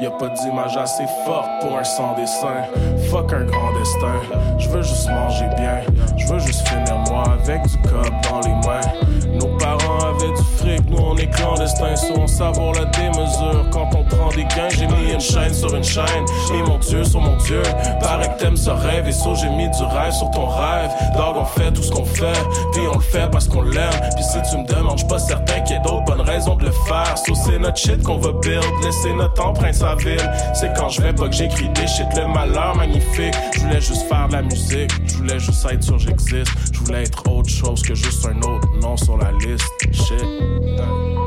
Y 0.00 0.06
a 0.06 0.10
pas 0.10 0.28
d'image 0.28 0.76
assez 0.76 1.06
forte 1.24 1.48
pour 1.60 1.78
un 1.78 1.84
sans 1.84 2.14
dessin. 2.14 2.64
Fuck 3.10 3.32
un 3.32 3.44
grand 3.44 3.72
destin. 3.78 4.20
Je 4.58 4.68
veux 4.68 4.82
juste 4.82 5.08
manger 5.08 5.46
bien. 5.56 5.80
Je 6.16 6.26
veux 6.26 6.38
juste 6.40 6.66
finir 6.68 6.98
moi 7.08 7.24
avec 7.32 7.62
du 7.62 7.76
cop 7.78 8.10
dans 8.28 8.40
les 8.40 8.54
mains. 8.66 9.38
Nos 9.38 9.56
parents 9.56 9.98
avaient 9.98 10.32
du 10.32 10.42
fric, 10.56 10.90
nous 10.90 10.98
on 10.98 11.16
est 11.16 11.28
clandestins. 11.28 11.96
So 11.96 12.14
on 12.18 12.26
savoure 12.26 12.72
la 12.72 12.84
démesure 12.86 13.66
quand 13.72 13.88
on 13.96 14.04
prend 14.04 14.28
des 14.30 14.44
gains. 14.44 14.68
J'ai 14.70 14.86
mis 14.86 15.12
une 15.12 15.20
chaîne 15.20 15.54
sur 15.54 15.74
une 15.74 15.84
chaîne. 15.84 16.24
Et 16.52 16.62
mon 16.62 16.78
Dieu 16.78 17.04
sur 17.04 17.20
mon 17.20 17.36
Dieu. 17.38 17.62
Paraît 18.00 18.28
que 18.34 18.40
t'aimes 18.40 18.56
ce 18.56 18.70
rêve. 18.70 19.08
Et 19.08 19.12
so 19.12 19.34
j'ai 19.34 19.48
mis 19.50 19.68
du 19.70 19.82
rêve 19.84 20.12
sur 20.12 20.30
ton 20.30 20.46
rêve. 20.46 20.90
Dog, 21.16 21.36
on 21.36 21.44
fait 21.44 21.72
tout 21.72 21.82
ce 21.82 21.90
qu'on 21.90 22.04
fait. 22.04 22.42
Puis 22.72 22.82
on 22.92 22.96
le 22.96 23.00
fait 23.00 23.30
parce 23.30 23.48
qu'on 23.48 23.62
l'aime. 23.62 23.90
Puis 24.14 24.24
si 24.24 24.38
tu 24.50 24.58
me 24.58 24.66
demandes, 24.66 24.98
j'suis 24.98 25.08
pas 25.08 25.18
certain 25.18 25.60
qu'il 25.60 25.76
y 25.76 25.78
ait 25.78 25.82
d'autres 25.82 26.03
raisons 26.24 26.56
de 26.56 26.64
le 26.64 26.72
faire. 26.72 27.16
So 27.18 27.34
c'est 27.34 27.58
notre 27.58 27.76
shit 27.76 28.02
qu'on 28.02 28.18
va 28.18 28.32
build. 28.32 28.64
Laisser 28.82 29.12
notre 29.14 29.44
empreinte 29.44 29.74
sa 29.74 29.94
ville. 29.96 30.30
C'est 30.54 30.72
quand 30.76 30.88
je 30.88 31.02
vais 31.02 31.12
pas 31.12 31.28
que 31.28 31.34
j'écris 31.34 31.68
des 31.70 31.86
shit. 31.86 32.06
Le 32.16 32.26
malheur 32.26 32.76
magnifique. 32.76 33.34
Je 33.54 33.60
voulais 33.60 33.80
juste 33.80 34.08
faire 34.08 34.28
de 34.28 34.34
la 34.34 34.42
musique. 34.42 34.90
Je 35.06 35.16
voulais 35.16 35.38
juste 35.38 35.66
être 35.70 35.82
sûr 35.82 35.98
j'existe. 35.98 36.52
Je 36.72 36.78
voulais 36.80 37.02
être 37.02 37.30
autre 37.30 37.50
chose 37.50 37.82
que 37.82 37.94
juste 37.94 38.26
un 38.26 38.36
autre 38.38 38.68
nom 38.80 38.96
sur 38.96 39.16
la 39.16 39.32
liste. 39.32 39.64
Shit. 39.92 41.23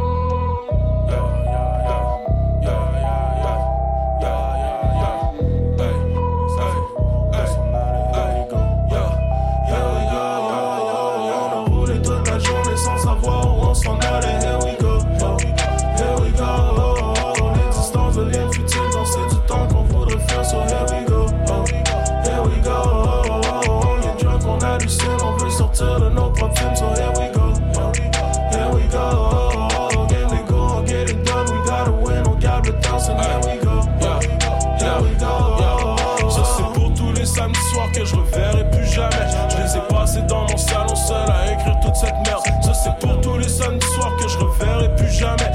Samedis 43.67 43.87
soirs 43.95 44.15
que 44.17 44.27
je 44.27 44.37
reverrai 44.37 44.95
plus 44.95 45.11
jamais. 45.11 45.51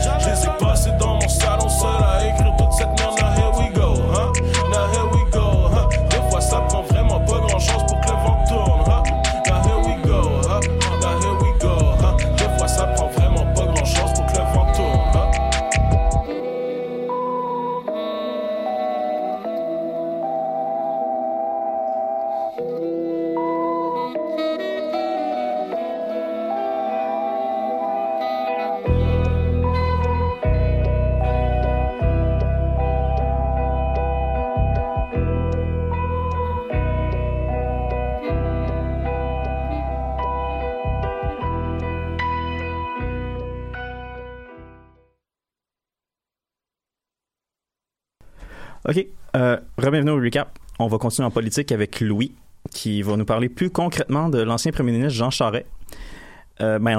OK. 48.92 49.06
Euh, 49.36 49.56
Bienvenue 49.78 50.10
au 50.10 50.16
recap. 50.16 50.58
On 50.78 50.86
va 50.86 50.98
continuer 50.98 51.26
en 51.26 51.30
politique 51.30 51.72
avec 51.72 52.02
Louis, 52.02 52.34
qui 52.72 53.00
va 53.00 53.16
nous 53.16 53.24
parler 53.24 53.48
plus 53.48 53.70
concrètement 53.70 54.28
de 54.28 54.42
l'ancien 54.42 54.70
premier 54.70 54.92
ministre 54.92 55.14
Jean 55.14 55.30
Charest. 55.30 55.64
Euh, 56.60 56.78
ben, 56.78 56.98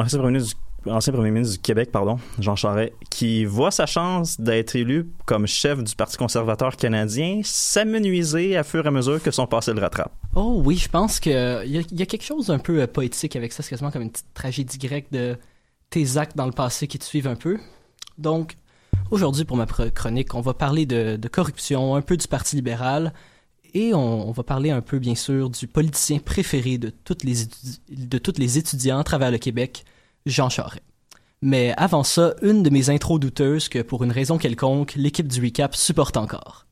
l'ancien 0.86 1.14
premier 1.14 1.30
ministre 1.30 1.58
du 1.58 1.62
Québec, 1.62 1.92
pardon, 1.92 2.18
Jean 2.40 2.56
Charest, 2.56 2.94
qui 3.12 3.46
voit 3.46 3.70
sa 3.70 3.86
chance 3.86 4.42
d'être 4.42 4.76
élu 4.76 5.08
comme 5.28 5.46
chef 5.46 5.84
du 5.84 5.96
Parti 5.96 6.18
conservateur 6.18 6.78
canadien 6.78 7.42
s'amenuiser 7.44 8.58
à 8.58 8.64
fur 8.64 8.84
et 8.84 8.88
à 8.88 8.92
mesure 8.92 9.22
que 9.22 9.30
son 9.30 9.46
passé 9.46 9.72
le 9.72 9.80
rattrape. 9.80 10.12
Oh 10.34 10.64
oui, 10.66 10.78
je 10.78 10.90
pense 10.90 11.20
qu'il 11.20 11.32
y, 11.66 11.96
y 11.96 12.02
a 12.02 12.06
quelque 12.08 12.26
chose 12.26 12.48
d'un 12.48 12.58
peu 12.58 12.82
euh, 12.82 12.88
poétique 12.88 13.36
avec 13.36 13.54
ça. 13.54 13.62
C'est 13.62 13.70
quasiment 13.70 13.92
comme 13.92 14.02
une 14.02 14.12
petite 14.12 14.34
tragédie 14.34 14.80
grecque 14.80 15.12
de 15.12 15.38
tes 15.92 16.18
actes 16.18 16.36
dans 16.36 16.48
le 16.48 16.54
passé 16.54 16.88
qui 16.88 16.98
te 16.98 17.06
suivent 17.06 17.28
un 17.28 17.36
peu. 17.36 17.60
Donc, 18.18 18.56
aujourd'hui, 19.12 19.46
pour 19.46 19.58
ma 19.58 19.66
chronique, 19.66 20.34
on 20.36 20.42
va 20.42 20.54
parler 20.54 20.86
de, 20.86 21.28
corruption, 21.28 21.96
un 21.96 22.02
peu 22.02 22.18
du 22.18 22.28
Parti 22.28 22.56
libéral, 22.56 23.14
et 23.74 23.94
on, 23.94 24.32
va 24.32 24.44
parler 24.44 24.70
un 24.70 24.82
peu, 24.82 25.00
bien 25.00 25.16
sûr, 25.16 25.50
du 25.50 25.68
politicien 25.68 26.20
préféré 26.20 26.78
de 26.78 26.90
toutes 26.90 27.24
les, 27.24 27.46
de 27.90 28.18
toutes 28.18 28.38
les 28.38 28.58
étudiants 28.58 29.00
à 29.00 29.04
travers 29.04 29.32
le 29.32 29.40
Québec, 29.40 29.84
Jean 30.26 30.50
Charest. 30.50 30.84
Mais 31.42 31.74
avant 31.76 32.04
ça, 32.04 32.36
une 32.42 32.64
de 32.64 32.70
mes 32.70 32.90
intros 32.90 33.20
douteuses 33.20 33.68
que, 33.70 33.80
pour 33.80 34.04
une 34.04 34.12
raison 34.12 34.38
quelconque, 34.38 34.94
l'équipe 34.96 35.28
du 35.28 35.42
recap 35.42 35.76
supporte 35.76 36.16
encore. 36.18 36.68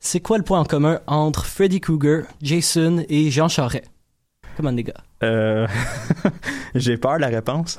C'est 0.00 0.20
quoi 0.20 0.38
le 0.38 0.44
point 0.44 0.60
en 0.60 0.64
commun 0.64 1.00
entre 1.06 1.44
Freddy 1.44 1.80
Krueger, 1.80 2.24
Jason 2.40 3.04
et 3.08 3.30
Jean 3.30 3.48
Charest? 3.48 3.90
Comment 4.56 4.70
les 4.70 4.84
gars? 4.84 4.94
Euh, 5.22 5.66
J'ai 6.74 6.96
peur 6.96 7.16
de 7.16 7.20
la 7.20 7.28
réponse. 7.28 7.78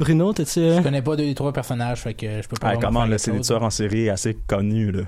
Bruno, 0.00 0.32
t'as-tu... 0.32 0.60
euh? 0.60 0.78
Je 0.78 0.82
connais 0.82 1.02
pas 1.02 1.14
deux 1.14 1.26
des 1.26 1.34
trois 1.34 1.52
personnages, 1.52 2.00
fait 2.00 2.14
que 2.14 2.40
je 2.42 2.48
peux 2.48 2.56
pas. 2.56 2.70
Ah, 2.70 2.76
comment, 2.76 3.04
là, 3.04 3.18
c'est 3.18 3.32
des 3.32 3.40
tueurs 3.40 3.62
en 3.62 3.70
série 3.70 4.08
assez 4.08 4.34
connus, 4.34 4.90
là. 4.92 5.02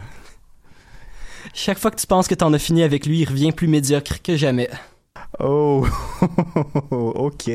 Chaque 1.54 1.78
fois 1.78 1.90
que 1.90 1.96
tu 1.96 2.06
penses 2.06 2.28
que 2.28 2.34
t'en 2.34 2.52
as 2.52 2.58
fini 2.58 2.82
avec 2.82 3.06
lui, 3.06 3.20
il 3.20 3.24
revient 3.28 3.52
plus 3.52 3.68
médiocre 3.68 4.20
que 4.22 4.36
jamais. 4.36 4.70
Oh, 5.40 5.86
ok. 6.90 7.50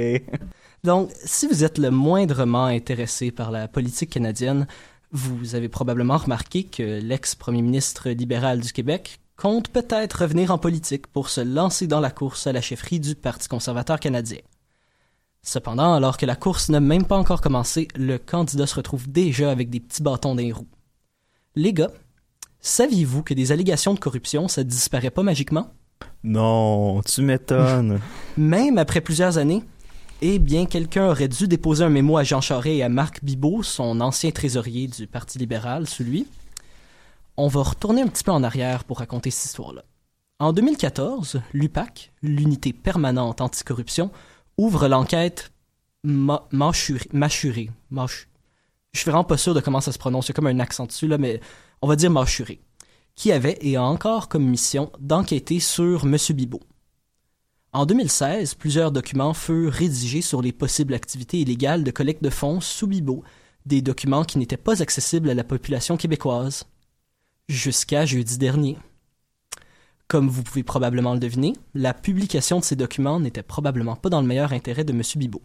Donc, 0.84 1.12
si 1.24 1.48
vous 1.48 1.64
êtes 1.64 1.78
le 1.78 1.92
moindrement 1.92 2.66
intéressé 2.66 3.32
par 3.32 3.52
la 3.52 3.68
politique 3.68 4.10
canadienne, 4.10 4.68
Vous 5.12 5.56
avez 5.56 5.70
probablement 5.70 6.18
remarqué 6.18 6.64
que 6.66 7.00
l'ex-premier 7.02 7.62
ministre 7.62 8.10
libéral 8.10 8.60
du 8.60 8.74
Québec 8.74 9.20
compte 9.38 9.70
peut-être 9.70 10.24
revenir 10.24 10.52
en 10.52 10.58
politique 10.58 11.08
pour 11.08 11.30
se 11.30 11.40
lancer 11.40 11.88
dans 11.88 12.02
la 12.02 12.12
course 12.12 12.46
à 12.48 12.52
la 12.52 12.60
chefferie 12.62 13.00
du 13.00 13.16
Parti 13.16 13.48
conservateur 13.48 14.00
canadien. 14.02 14.40
Cependant, 15.42 15.94
alors 15.94 16.18
que 16.18 16.26
la 16.26 16.36
course 16.36 16.70
n'a 16.70 16.80
même 16.80 17.06
pas 17.06 17.18
encore 17.18 17.42
commencé, 17.42 17.88
le 17.96 18.18
candidat 18.18 18.68
se 18.68 18.76
retrouve 18.76 19.10
déjà 19.10 19.50
avec 19.52 19.70
des 19.70 19.80
petits 19.80 20.04
bâtons 20.04 20.36
dans 20.36 20.42
les 20.42 20.52
roues. 20.52 20.68
Les 21.56 21.74
gars, 21.74 21.92
saviez-vous 22.60 23.24
que 23.24 23.34
des 23.34 23.52
allégations 23.52 23.94
de 23.94 24.00
corruption, 24.00 24.48
ça 24.48 24.64
disparaît 24.64 25.10
pas 25.10 25.24
magiquement? 25.24 25.72
Non, 26.24 27.02
tu 27.02 27.22
m'étonnes. 27.22 28.00
Même 28.38 28.78
après 28.78 29.02
plusieurs 29.02 29.38
années, 29.38 29.64
eh 30.22 30.40
bien, 30.40 30.66
quelqu'un 30.66 31.10
aurait 31.10 31.28
dû 31.28 31.48
déposer 31.48 31.84
un 31.84 31.90
mémo 31.90 32.18
à 32.18 32.24
Jean 32.24 32.42
Charest 32.42 32.78
et 32.80 32.84
à 32.84 32.90
Marc 32.90 33.24
Bibot, 33.24 33.64
son 33.64 34.02
ancien 34.02 34.32
trésorier 34.32 34.88
du 34.88 35.08
Parti 35.08 35.38
libéral, 35.38 35.88
sous 35.88 36.04
lui. 36.04 36.28
On 37.38 37.48
va 37.48 37.62
retourner 37.62 38.02
un 38.02 38.08
petit 38.08 38.24
peu 38.24 38.32
en 38.32 38.44
arrière 38.44 38.84
pour 38.84 38.98
raconter 38.98 39.30
cette 39.30 39.46
histoire-là. 39.46 39.84
En 40.40 40.54
2014, 40.54 41.42
l'UPAC, 41.54 42.14
l'unité 42.22 42.74
permanente 42.74 43.42
anticorruption, 43.42 44.12
ouvre 44.58 44.88
l'enquête 44.88 45.52
ma 46.04 46.48
Machuré. 46.52 47.08
Machuré. 47.14 47.70
Mach- 47.92 48.28
Je 48.94 49.00
suis 49.00 49.10
vraiment 49.10 49.24
pas 49.24 49.38
sûr 49.38 49.54
de 49.54 49.60
comment 49.60 49.82
ça 49.82 49.92
se 49.92 49.98
prononce. 50.00 50.28
Il 50.28 50.30
y 50.30 50.32
a 50.32 50.36
comme 50.36 50.48
un 50.48 50.60
accent 50.60 50.86
dessus, 50.86 51.08
là, 51.08 51.18
mais 51.18 51.42
on 51.82 51.88
va 51.88 51.96
dire 51.96 52.10
Machuré. 52.12 52.62
Qui 53.16 53.32
avait 53.32 53.58
et 53.62 53.76
a 53.76 53.84
encore 53.84 54.30
comme 54.30 54.46
mission 54.46 54.92
d'enquêter 55.00 55.60
sur 55.60 56.06
M. 56.06 56.18
Bibot. 56.36 56.62
En 57.74 57.86
2016, 57.86 58.54
plusieurs 58.56 58.92
documents 58.92 59.34
furent 59.34 59.74
rédigés 59.74 60.22
sur 60.22 60.42
les 60.42 60.52
possibles 60.52 60.94
activités 60.94 61.40
illégales 61.40 61.84
de 61.84 61.92
collecte 61.92 62.24
de 62.24 62.30
fonds 62.30 62.62
sous 62.62 62.88
Bibot, 62.88 63.24
des 63.66 63.82
documents 63.82 64.24
qui 64.24 64.38
n'étaient 64.40 64.56
pas 64.58 64.82
accessibles 64.82 65.30
à 65.30 65.34
la 65.34 65.44
population 65.44 65.98
québécoise. 65.98 66.66
Jusqu'à 67.50 68.06
jeudi 68.06 68.38
dernier. 68.38 68.78
Comme 70.08 70.30
vous 70.30 70.44
pouvez 70.44 70.64
probablement 70.64 71.14
le 71.14 71.20
deviner, 71.20 71.54
la 71.74 71.94
publication 71.94 72.60
de 72.60 72.64
ces 72.64 72.78
documents 72.78 73.20
n'était 73.20 73.44
probablement 73.44 73.98
pas 73.98 74.10
dans 74.10 74.22
le 74.22 74.28
meilleur 74.28 74.54
intérêt 74.54 74.86
de 74.86 74.94
M. 74.94 75.02
Bibot. 75.16 75.42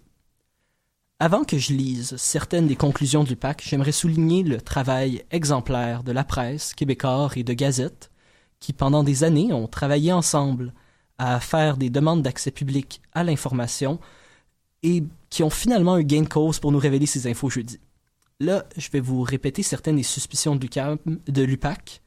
Avant 1.18 1.44
que 1.44 1.58
je 1.58 1.72
lise 1.72 2.16
certaines 2.16 2.66
des 2.66 2.76
conclusions 2.76 3.24
du 3.24 3.36
PAC, 3.36 3.62
j'aimerais 3.64 3.92
souligner 3.92 4.42
le 4.42 4.60
travail 4.60 5.24
exemplaire 5.30 6.02
de 6.04 6.12
la 6.12 6.24
presse, 6.24 6.74
Québécois 6.74 7.30
et 7.34 7.44
de 7.44 7.52
Gazette, 7.52 8.10
qui 8.60 8.72
pendant 8.72 9.02
des 9.02 9.24
années 9.24 9.52
ont 9.52 9.66
travaillé 9.66 10.12
ensemble 10.12 10.72
à 11.18 11.40
faire 11.40 11.76
des 11.76 11.90
demandes 11.90 12.22
d'accès 12.22 12.50
public 12.52 13.02
à 13.12 13.24
l'information 13.24 13.98
et 14.82 15.04
qui 15.30 15.42
ont 15.42 15.50
finalement 15.50 15.98
eu 15.98 16.04
gain 16.04 16.22
de 16.22 16.28
cause 16.28 16.60
pour 16.60 16.72
nous 16.72 16.78
révéler 16.78 17.06
ces 17.06 17.28
infos 17.28 17.50
jeudi. 17.50 17.78
Là, 18.40 18.66
je 18.76 18.90
vais 18.90 19.00
vous 19.00 19.22
répéter 19.22 19.62
certaines 19.62 19.96
des 19.96 20.02
suspicions 20.02 20.56
de 20.56 21.42
l'UPAC, 21.42 22.02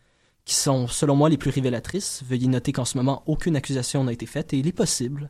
qui 0.46 0.56
sont, 0.56 0.88
selon 0.88 1.16
moi, 1.16 1.30
les 1.30 1.38
plus 1.38 1.50
révélatrices. 1.50 2.24
Veuillez 2.28 2.48
noter 2.48 2.72
qu'en 2.72 2.86
ce 2.86 2.98
moment, 2.98 3.24
aucune 3.26 3.56
accusation 3.56 4.04
n'a 4.04 4.14
été 4.14 4.26
faite 4.26 4.54
et 4.54 4.58
il 4.58 4.68
est 4.68 4.72
possible 4.72 5.30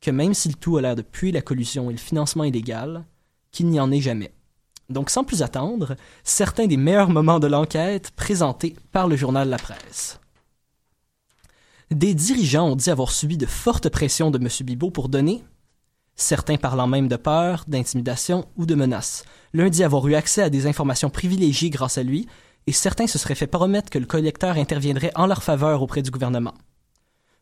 que 0.00 0.10
même 0.10 0.34
si 0.34 0.48
le 0.48 0.54
tout 0.54 0.76
a 0.76 0.82
l'air 0.82 0.96
de 0.96 1.02
puer 1.02 1.32
la 1.32 1.42
collusion 1.42 1.90
et 1.90 1.94
le 1.94 1.98
financement 1.98 2.44
illégal, 2.44 3.04
qu'il 3.50 3.66
n'y 3.66 3.80
en 3.80 3.90
ait 3.90 4.00
jamais. 4.00 4.32
Donc, 4.90 5.10
sans 5.10 5.24
plus 5.24 5.42
attendre, 5.42 5.96
certains 6.24 6.66
des 6.66 6.76
meilleurs 6.76 7.08
moments 7.08 7.40
de 7.40 7.46
l'enquête 7.46 8.10
présentés 8.10 8.76
par 8.92 9.08
le 9.08 9.16
journal 9.16 9.48
La 9.48 9.56
Presse. 9.56 10.20
Des 11.90 12.14
dirigeants 12.14 12.68
ont 12.68 12.76
dit 12.76 12.90
avoir 12.90 13.10
subi 13.10 13.38
de 13.38 13.46
fortes 13.46 13.88
pressions 13.88 14.30
de 14.30 14.38
M. 14.38 14.48
Bibot 14.60 14.90
pour 14.90 15.08
donner, 15.08 15.42
certains 16.16 16.56
parlant 16.56 16.86
même 16.86 17.08
de 17.08 17.16
peur, 17.16 17.64
d'intimidation 17.66 18.46
ou 18.56 18.66
de 18.66 18.74
menaces. 18.74 19.24
L'un 19.52 19.68
dit 19.68 19.84
avoir 19.84 20.06
eu 20.06 20.14
accès 20.14 20.42
à 20.42 20.50
des 20.50 20.66
informations 20.66 21.10
privilégiées 21.10 21.70
grâce 21.70 21.98
à 21.98 22.02
lui, 22.02 22.26
et 22.66 22.72
certains 22.72 23.06
se 23.06 23.18
seraient 23.18 23.34
fait 23.34 23.46
promettre 23.46 23.90
que 23.90 23.98
le 23.98 24.06
collecteur 24.06 24.56
interviendrait 24.56 25.12
en 25.14 25.26
leur 25.26 25.42
faveur 25.42 25.82
auprès 25.82 26.02
du 26.02 26.10
gouvernement. 26.10 26.54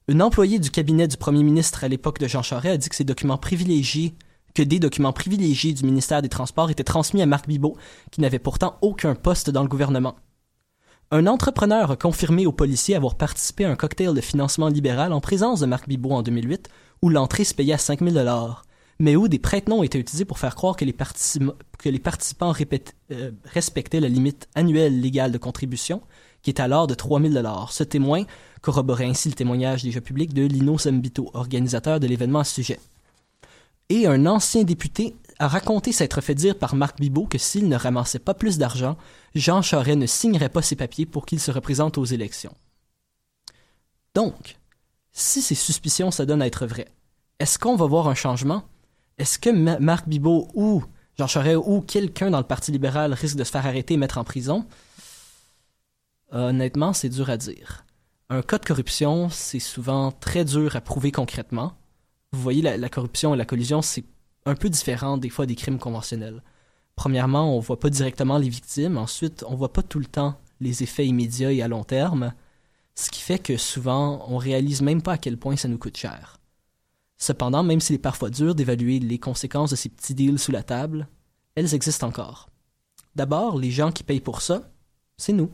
Un 0.08 0.20
employé 0.20 0.58
du 0.58 0.70
cabinet 0.70 1.06
du 1.06 1.16
premier 1.16 1.44
ministre 1.44 1.84
à 1.84 1.88
l'époque 1.88 2.18
de 2.18 2.26
Jean 2.26 2.42
Charest 2.42 2.74
a 2.74 2.76
dit 2.76 2.88
que 2.88 2.96
ces 2.96 3.04
documents 3.04 3.38
privilégiés, 3.38 4.14
que 4.54 4.62
des 4.62 4.80
documents 4.80 5.12
privilégiés 5.12 5.74
du 5.74 5.84
ministère 5.84 6.22
des 6.22 6.28
Transports 6.28 6.70
étaient 6.70 6.82
transmis 6.82 7.22
à 7.22 7.26
Marc 7.26 7.46
Bibot, 7.46 7.76
qui 8.10 8.20
n'avait 8.20 8.40
pourtant 8.40 8.78
aucun 8.82 9.14
poste 9.14 9.50
dans 9.50 9.62
le 9.62 9.68
gouvernement. 9.68 10.16
Un 11.12 11.26
entrepreneur 11.26 11.90
a 11.90 11.96
confirmé 11.96 12.46
aux 12.46 12.52
policiers 12.52 12.96
avoir 12.96 13.14
participé 13.14 13.64
à 13.64 13.70
un 13.70 13.76
cocktail 13.76 14.14
de 14.14 14.20
financement 14.20 14.68
libéral 14.68 15.12
en 15.12 15.20
présence 15.20 15.60
de 15.60 15.66
Marc 15.66 15.86
Bibot 15.86 16.12
en 16.12 16.22
2008, 16.22 16.68
où 17.02 17.08
l'entrée 17.08 17.44
se 17.44 17.54
payait 17.54 17.74
à 17.74 17.78
5000 17.78 18.14
dollars, 18.14 18.64
mais 18.98 19.16
où 19.16 19.28
des 19.28 19.38
prête-noms 19.38 19.82
étaient 19.82 19.98
utilisés 19.98 20.24
pour 20.24 20.38
faire 20.38 20.54
croire 20.54 20.76
que 20.76 20.84
les, 20.84 20.92
participants 20.92 22.54
euh, 23.10 23.30
respectaient 23.44 24.00
la 24.00 24.08
limite 24.08 24.48
annuelle 24.54 25.00
légale 25.00 25.32
de 25.32 25.38
contribution, 25.38 26.02
qui 26.42 26.50
est 26.50 26.60
alors 26.60 26.86
de 26.86 26.94
3000 26.94 27.32
dollars. 27.32 27.72
Ce 27.72 27.84
témoin 27.84 28.24
corroborait 28.60 29.06
ainsi 29.06 29.28
le 29.28 29.34
témoignage 29.34 29.82
déjà 29.82 30.00
public 30.00 30.34
de 30.34 30.42
Lino 30.42 30.78
Sambito, 30.78 31.30
organisateur 31.34 32.00
de 32.00 32.06
l'événement 32.06 32.40
à 32.40 32.44
ce 32.44 32.54
sujet. 32.54 32.80
Et 33.88 34.06
un 34.06 34.26
ancien 34.26 34.62
député 34.64 35.16
a 35.38 35.48
raconté 35.48 35.92
s'être 35.92 36.20
fait 36.20 36.34
dire 36.34 36.56
par 36.56 36.74
Marc 36.74 37.00
Bibot 37.00 37.26
que 37.26 37.38
s'il 37.38 37.68
ne 37.68 37.76
ramassait 37.76 38.18
pas 38.18 38.34
plus 38.34 38.58
d'argent, 38.58 38.96
Jean 39.34 39.62
Charest 39.62 39.98
ne 39.98 40.06
signerait 40.06 40.48
pas 40.48 40.62
ses 40.62 40.76
papiers 40.76 41.06
pour 41.06 41.26
qu'il 41.26 41.40
se 41.40 41.50
représente 41.50 41.98
aux 41.98 42.04
élections. 42.04 42.54
Donc, 44.14 44.56
si 45.12 45.42
ces 45.42 45.54
suspicions 45.54 46.10
s'adonnent 46.10 46.42
à 46.42 46.46
être 46.46 46.66
vraies, 46.66 46.88
est-ce 47.38 47.58
qu'on 47.58 47.76
va 47.76 47.86
voir 47.86 48.08
un 48.08 48.14
changement? 48.14 48.62
Est-ce 49.22 49.38
que 49.38 49.50
Ma- 49.50 49.78
Marc 49.78 50.08
Bibot 50.08 50.48
ou 50.52 50.82
Jean 51.16 51.28
Charest 51.28 51.62
ou 51.64 51.80
quelqu'un 51.80 52.32
dans 52.32 52.38
le 52.38 52.44
Parti 52.44 52.72
libéral 52.72 53.12
risque 53.12 53.36
de 53.36 53.44
se 53.44 53.52
faire 53.52 53.64
arrêter 53.64 53.94
et 53.94 53.96
mettre 53.96 54.18
en 54.18 54.24
prison? 54.24 54.66
Honnêtement, 56.32 56.92
c'est 56.92 57.08
dur 57.08 57.30
à 57.30 57.36
dire. 57.36 57.84
Un 58.30 58.42
cas 58.42 58.58
de 58.58 58.64
corruption, 58.64 59.28
c'est 59.30 59.60
souvent 59.60 60.10
très 60.10 60.44
dur 60.44 60.74
à 60.74 60.80
prouver 60.80 61.12
concrètement. 61.12 61.74
Vous 62.32 62.42
voyez, 62.42 62.62
la, 62.62 62.88
corruption 62.88 63.32
et 63.32 63.36
la 63.36 63.44
collusion, 63.44 63.80
c'est 63.80 64.02
un 64.44 64.56
peu 64.56 64.68
différent 64.68 65.18
des 65.18 65.30
fois 65.30 65.46
des 65.46 65.54
crimes 65.54 65.78
conventionnels. 65.78 66.42
Premièrement, 66.96 67.56
on 67.56 67.60
voit 67.60 67.78
pas 67.78 67.90
directement 67.90 68.38
les 68.38 68.48
victimes. 68.48 68.98
Ensuite, 68.98 69.44
on 69.46 69.54
voit 69.54 69.72
pas 69.72 69.82
tout 69.84 70.00
le 70.00 70.06
temps 70.06 70.34
les 70.60 70.82
effets 70.82 71.06
immédiats 71.06 71.52
et 71.52 71.62
à 71.62 71.68
long 71.68 71.84
terme. 71.84 72.32
Ce 72.96 73.08
qui 73.08 73.20
fait 73.20 73.38
que 73.38 73.56
souvent, 73.56 74.26
on 74.26 74.36
réalise 74.36 74.82
même 74.82 75.00
pas 75.00 75.12
à 75.12 75.18
quel 75.18 75.36
point 75.36 75.54
ça 75.54 75.68
nous 75.68 75.78
coûte 75.78 75.96
cher. 75.96 76.40
Cependant, 77.22 77.62
même 77.62 77.80
s'il 77.80 77.94
est 77.94 77.98
parfois 78.00 78.30
dur 78.30 78.52
d'évaluer 78.52 78.98
les 78.98 79.20
conséquences 79.20 79.70
de 79.70 79.76
ces 79.76 79.88
petits 79.88 80.12
deals 80.12 80.40
sous 80.40 80.50
la 80.50 80.64
table, 80.64 81.06
elles 81.54 81.72
existent 81.72 82.08
encore. 82.08 82.48
D'abord, 83.14 83.60
les 83.60 83.70
gens 83.70 83.92
qui 83.92 84.02
payent 84.02 84.18
pour 84.18 84.42
ça, 84.42 84.72
c'est 85.16 85.32
nous. 85.32 85.52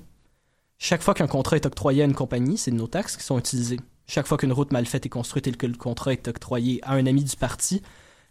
Chaque 0.78 1.02
fois 1.02 1.12
qu'un 1.12 1.26
contrat 1.26 1.56
est 1.56 1.66
octroyé 1.66 2.00
à 2.00 2.06
une 2.06 2.14
compagnie, 2.14 2.56
c'est 2.56 2.70
nos 2.70 2.86
taxes 2.86 3.18
qui 3.18 3.22
sont 3.22 3.38
utilisées. 3.38 3.80
Chaque 4.06 4.26
fois 4.26 4.38
qu'une 4.38 4.54
route 4.54 4.72
mal 4.72 4.86
faite 4.86 5.04
est 5.04 5.10
construite 5.10 5.46
et 5.46 5.52
que 5.52 5.66
le 5.66 5.76
contrat 5.76 6.14
est 6.14 6.26
octroyé 6.26 6.80
à 6.84 6.94
un 6.94 7.04
ami 7.04 7.22
du 7.22 7.36
parti, 7.36 7.82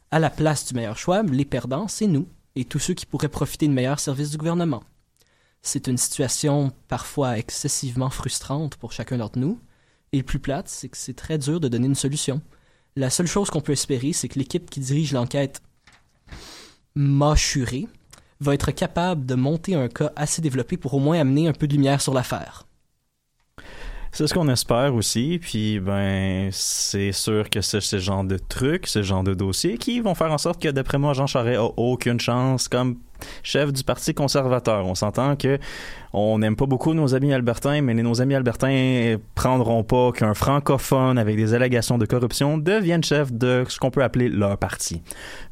à 0.09 0.17
la 0.17 0.31
place 0.31 0.65
du 0.65 0.73
meilleur 0.73 0.97
choix, 0.97 1.21
les 1.21 1.45
perdants, 1.45 1.87
c'est 1.87 2.07
nous 2.07 2.27
et 2.55 2.65
tous 2.65 2.79
ceux 2.79 2.95
qui 2.95 3.05
pourraient 3.05 3.29
profiter 3.29 3.67
de 3.67 3.73
meilleurs 3.73 3.99
services 3.99 4.31
du 4.31 4.37
gouvernement. 4.37 4.81
C'est 5.61 5.85
une 5.85 5.99
situation 5.99 6.71
parfois 6.87 7.37
excessivement 7.37 8.09
frustrante 8.09 8.77
pour 8.77 8.93
chacun 8.93 9.19
d'entre 9.19 9.37
nous, 9.37 9.59
et 10.11 10.17
le 10.17 10.23
plus 10.23 10.39
plate, 10.39 10.69
c'est 10.69 10.89
que 10.89 10.97
c'est 10.97 11.13
très 11.13 11.37
dur 11.37 11.59
de 11.59 11.67
donner 11.67 11.85
une 11.85 11.93
solution. 11.93 12.41
La 12.97 13.11
seule 13.11 13.27
chose 13.27 13.51
qu'on 13.51 13.61
peut 13.61 13.73
espérer, 13.73 14.11
c'est 14.11 14.27
que 14.27 14.39
l'équipe 14.39 14.71
qui 14.71 14.79
dirige 14.79 15.11
l'enquête 15.11 15.61
mâchurée 16.95 17.87
va 18.39 18.55
être 18.55 18.71
capable 18.71 19.23
de 19.23 19.35
monter 19.35 19.75
un 19.75 19.87
cas 19.87 20.11
assez 20.15 20.41
développé 20.41 20.77
pour 20.77 20.95
au 20.95 20.99
moins 20.99 21.19
amener 21.19 21.47
un 21.47 21.53
peu 21.53 21.67
de 21.67 21.73
lumière 21.73 22.01
sur 22.01 22.15
l'affaire. 22.15 22.65
C'est 24.11 24.25
ce 24.25 24.33
qu'on 24.33 24.49
espère 24.49 24.95
aussi, 24.95 25.37
puis 25.39 25.79
ben 25.79 26.49
c'est 26.51 27.11
sûr 27.11 27.51
que 27.51 27.61
c'est 27.61 27.81
ce 27.81 27.99
genre 27.99 28.23
de 28.23 28.39
trucs, 28.39 28.87
ce 28.87 29.03
genre 29.03 29.23
de 29.23 29.35
dossiers 29.35 29.77
qui 29.77 29.99
vont 29.99 30.15
faire 30.15 30.31
en 30.31 30.39
sorte 30.39 30.59
que 30.59 30.69
d'après 30.69 30.97
moi 30.97 31.13
Jean 31.13 31.27
Charest 31.27 31.59
a 31.59 31.65
aucune 31.77 32.19
chance 32.19 32.67
comme 32.67 32.97
chef 33.43 33.71
du 33.73 33.83
Parti 33.83 34.13
conservateur. 34.13 34.85
On 34.85 34.95
s'entend 34.95 35.35
que 35.35 35.59
on 36.13 36.39
n'aime 36.39 36.55
pas 36.55 36.65
beaucoup 36.65 36.93
nos 36.93 37.13
amis 37.15 37.33
albertains, 37.33 37.81
mais 37.81 37.93
nos 37.93 38.21
amis 38.21 38.35
albertains 38.35 39.17
prendront 39.35 39.83
pas 39.83 40.11
qu'un 40.11 40.33
francophone 40.33 41.17
avec 41.17 41.35
des 41.35 41.53
allégations 41.53 41.97
de 41.97 42.05
corruption 42.05 42.57
devienne 42.57 43.03
chef 43.03 43.31
de 43.31 43.65
ce 43.67 43.77
qu'on 43.77 43.91
peut 43.91 44.03
appeler 44.03 44.29
leur 44.29 44.57
parti. 44.57 45.01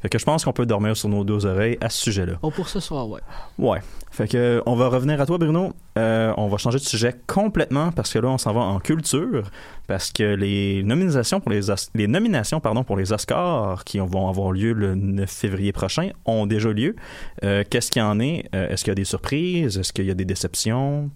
Fait 0.00 0.08
que 0.08 0.18
je 0.18 0.24
pense 0.24 0.44
qu'on 0.44 0.52
peut 0.52 0.66
dormir 0.66 0.96
sur 0.96 1.08
nos 1.08 1.24
deux 1.24 1.46
oreilles 1.46 1.78
à 1.80 1.90
ce 1.90 2.02
sujet-là. 2.02 2.34
Oh, 2.42 2.50
pour 2.50 2.68
ce 2.68 2.80
soir, 2.80 3.08
ouais. 3.08 3.20
Ouais. 3.58 3.80
Fait 4.10 4.28
que 4.28 4.62
on 4.64 4.76
va 4.76 4.88
revenir 4.88 5.20
à 5.20 5.26
toi, 5.26 5.36
Bruno. 5.36 5.74
Euh, 5.98 6.32
on 6.36 6.48
va 6.48 6.56
changer 6.56 6.78
de 6.78 6.84
sujet 6.84 7.14
complètement 7.26 7.92
parce 7.92 8.12
que 8.12 8.18
là, 8.18 8.28
on 8.28 8.38
s'en 8.38 8.52
va 8.52 8.60
en 8.60 8.80
culture 8.80 9.50
parce 9.86 10.10
que 10.10 10.34
les 10.34 10.82
nominations 10.82 11.40
pour 11.40 11.52
les 11.52 12.06
nominations 12.06 12.60
pardon 12.60 12.82
pour 12.82 12.96
les 12.96 13.12
Oscars 13.12 13.84
qui 13.84 13.98
vont 13.98 14.28
avoir 14.28 14.52
lieu 14.52 14.72
le 14.72 14.94
9 14.94 15.30
février 15.30 15.72
prochain 15.72 16.10
ont 16.24 16.46
déjà 16.46 16.70
lieu. 16.70 16.96
Euh, 17.44 17.55
Qu'est-ce 17.64 17.90
qu'il 17.90 18.00
y 18.00 18.04
en 18.04 18.18
est? 18.20 18.44
Euh, 18.54 18.68
Est-ce 18.70 18.84
qu'il 18.84 18.90
y 18.90 18.92
a 18.92 18.96
des 18.96 19.04
surprises? 19.04 19.78
Est-ce 19.78 19.92
qu'il 19.92 20.06
y 20.06 20.10
a 20.10 20.14
des 20.14 20.24
déceptions? 20.24 21.10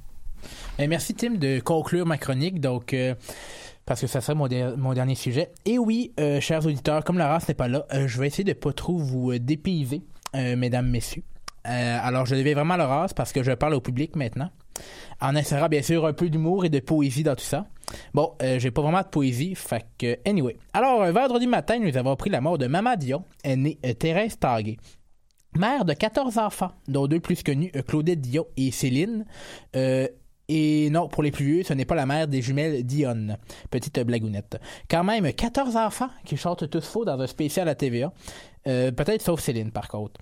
Eh, 0.79 0.87
merci 0.87 1.15
Tim 1.15 1.33
de 1.35 1.61
conclure 1.61 2.07
ma 2.07 2.17
chronique, 2.17 2.61
donc 2.61 2.95
euh, 2.95 3.15
parce 3.85 4.01
que 4.01 4.07
ça 4.07 4.21
serait 4.21 4.35
mon, 4.35 4.49
der- 4.49 4.77
mon 4.79 4.95
dernier 4.95 5.15
sujet. 5.15 5.51
Et 5.67 5.79
oui, 5.79 6.13
euh, 6.19 6.41
chers 6.41 6.65
auditeurs, 6.65 7.05
comme 7.05 7.19
la 7.19 7.29
race 7.29 7.49
n'est 7.49 7.55
pas 7.55 7.69
là, 7.69 7.85
euh, 7.93 8.09
je 8.09 8.19
vais 8.21 8.27
essayer 8.29 8.45
de 8.45 8.53
pas 8.55 8.73
trop 8.73 8.97
vous 8.97 9.33
euh, 9.33 9.39
dépayser, 9.39 10.03
euh, 10.35 10.57
mesdames, 10.57 10.89
messieurs. 10.89 11.23
Euh, 11.69 11.99
alors, 12.03 12.25
je 12.25 12.35
devais 12.35 12.55
vraiment 12.55 12.77
rase 12.77 13.13
parce 13.13 13.33
que 13.33 13.43
je 13.43 13.53
parle 13.53 13.75
au 13.75 13.81
public 13.83 14.17
maintenant. 14.17 14.49
En 15.21 15.37
insérant, 15.37 15.69
bien 15.69 15.83
sûr, 15.83 16.07
un 16.07 16.15
peu 16.15 16.31
d'humour 16.31 16.65
et 16.65 16.71
de 16.71 16.81
poésie 16.81 17.23
dans 17.23 17.35
tout 17.37 17.45
ça. 17.45 17.67
Bon, 18.15 18.33
euh, 18.41 18.59
j'ai 18.59 18.71
pas 18.71 18.81
vraiment 18.81 19.03
de 19.03 19.09
poésie, 19.09 19.55
fait 19.55 19.85
que, 19.99 20.17
anyway. 20.27 20.57
Alors, 20.73 21.03
un 21.03 21.13
vendredi 21.13 21.47
matin, 21.47 21.79
nous 21.79 21.95
avons 21.99 22.13
appris 22.13 22.31
la 22.31 22.41
mort 22.41 22.57
de 22.57 22.67
Mama 22.67 22.97
Dion, 22.97 23.25
est 23.45 23.57
née 23.57 23.79
euh, 23.85 23.93
Thérèse 23.93 24.39
Taguet. 24.39 24.79
Mère 25.57 25.85
de 25.85 25.93
14 25.93 26.39
enfants, 26.39 26.73
dont 26.87 27.07
deux 27.07 27.21
plus 27.21 27.43
connus, 27.43 27.73
euh, 27.75 27.83
Claudette 27.83 28.21
Dion 28.21 28.47
et 28.57 28.71
Céline. 28.71 29.25
Euh, 29.75 30.07
et 30.49 30.91
non, 30.91 31.09
pour 31.09 31.23
les 31.23 31.31
plus 31.31 31.45
vieux, 31.45 31.63
ce 31.63 31.73
n'est 31.75 31.85
pas 31.85 31.95
la 31.95 32.07
mère 32.07 32.27
des 32.27 32.43
jumelles 32.43 32.85
Dionne. 32.85 33.37
Petite 33.71 34.01
blagounette. 34.01 34.61
Quand 34.89 35.05
même, 35.05 35.33
14 35.33 35.77
enfants 35.77 36.11
qui 36.25 36.37
chantent 36.37 36.69
tous 36.69 36.85
faux 36.85 37.05
dans 37.05 37.21
un 37.21 37.27
spécial 37.27 37.69
à 37.69 37.75
TVA. 37.75 38.13
Euh, 38.67 38.91
Peut-être 38.91 39.23
sauf 39.23 39.41
Céline, 39.41 39.71
par 39.71 39.89
contre. 39.89 40.21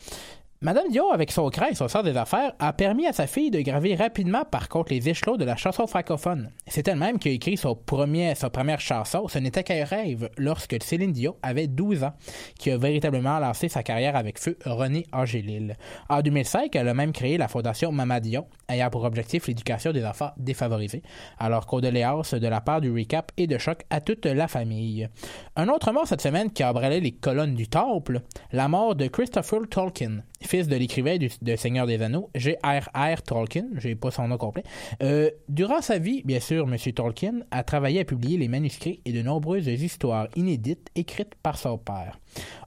Madame 0.61 0.89
Dion, 0.91 1.13
avec 1.13 1.31
son 1.31 1.51
craint 1.51 1.69
et 1.69 1.77
son 1.77 1.87
sort 1.87 2.03
des 2.03 2.17
affaires, 2.17 2.53
a 2.59 2.73
permis 2.73 3.07
à 3.07 3.13
sa 3.13 3.29
fille 3.29 3.53
de 3.53 3.61
graver 3.61 3.95
rapidement, 3.95 4.45
par 4.45 4.69
contre, 4.69 4.93
les 4.93 5.09
échelons 5.09 5.37
de 5.37 5.45
la 5.45 5.55
chanson 5.55 5.87
francophone. 5.87 6.51
C'est 6.67 6.89
elle-même 6.89 7.21
qui 7.21 7.29
a 7.29 7.31
écrit 7.31 7.57
sa 7.57 7.77
première 7.77 8.81
chanson, 8.81 9.29
Ce 9.29 9.39
n'était 9.39 9.63
qu'un 9.63 9.85
rêve, 9.85 10.29
lorsque 10.37 10.75
Céline 10.83 11.13
Dion 11.13 11.37
avait 11.45 11.69
12 11.69 12.03
ans, 12.03 12.13
qui 12.59 12.73
a 12.73 12.77
véritablement 12.77 13.39
lancé 13.39 13.69
sa 13.69 13.85
carrière 13.85 14.17
avec 14.17 14.41
feu 14.41 14.59
René 14.65 15.07
Angélil. 15.13 15.77
En 16.09 16.23
2005, 16.23 16.75
elle 16.75 16.89
a 16.89 16.95
même 16.95 17.13
créé 17.13 17.39
la 17.39 17.47
fondation 17.47 17.93
Mama 17.93 18.19
Dion, 18.19 18.49
ayant 18.69 18.91
pour 18.91 19.05
objectif 19.05 19.47
l'éducation 19.47 19.93
des 19.93 20.05
enfants 20.05 20.33
défavorisés. 20.39 21.03
Alors, 21.39 21.67
condoléances 21.67 22.35
de 22.35 22.49
la 22.49 22.61
part 22.61 22.81
du 22.81 22.91
recap 22.91 23.31
et 23.37 23.47
de 23.47 23.59
choc 23.59 23.85
à 23.91 24.01
toute 24.01 24.27
la 24.27 24.49
famille. 24.49 25.09
Un 25.55 25.69
autre 25.69 25.93
mort 25.93 26.09
cette 26.09 26.21
semaine 26.21 26.51
qui 26.51 26.65
a 26.65 26.71
embrallé 26.71 26.99
les 26.99 27.13
colonnes 27.13 27.55
du 27.55 27.69
temple, 27.69 28.23
la 28.51 28.67
mort 28.67 28.97
de 28.97 29.07
Christopher 29.07 29.61
Tolkien, 29.71 30.25
fils 30.49 30.67
de 30.67 30.77
l'écrivain 30.77 31.19
du, 31.19 31.29
Seigneur 31.57 31.87
des 31.87 32.01
Anneaux, 32.03 32.31
J.R.R. 32.35 33.23
Tolkien, 33.23 33.67
j'ai 33.77 33.95
pas 33.95 34.11
son 34.11 34.29
nom 34.29 34.39
complet. 34.39 34.63
Euh, 35.03 35.31
durant 35.49 35.83
sa 35.83 35.99
vie, 35.99 36.23
bien 36.25 36.41
sûr, 36.41 36.67
M. 36.67 36.93
Tolkien 36.93 37.41
a 37.51 37.63
travaillé 37.63 38.01
à 38.01 38.05
publier 38.05 38.39
les 38.39 38.49
manuscrits 38.49 39.01
et 39.05 39.13
de 39.13 39.23
nombreuses 39.23 39.67
histoires 39.67 40.29
inédites 40.37 40.89
écrites 40.95 41.35
par 41.43 41.59
son 41.59 41.77
père. 41.77 42.19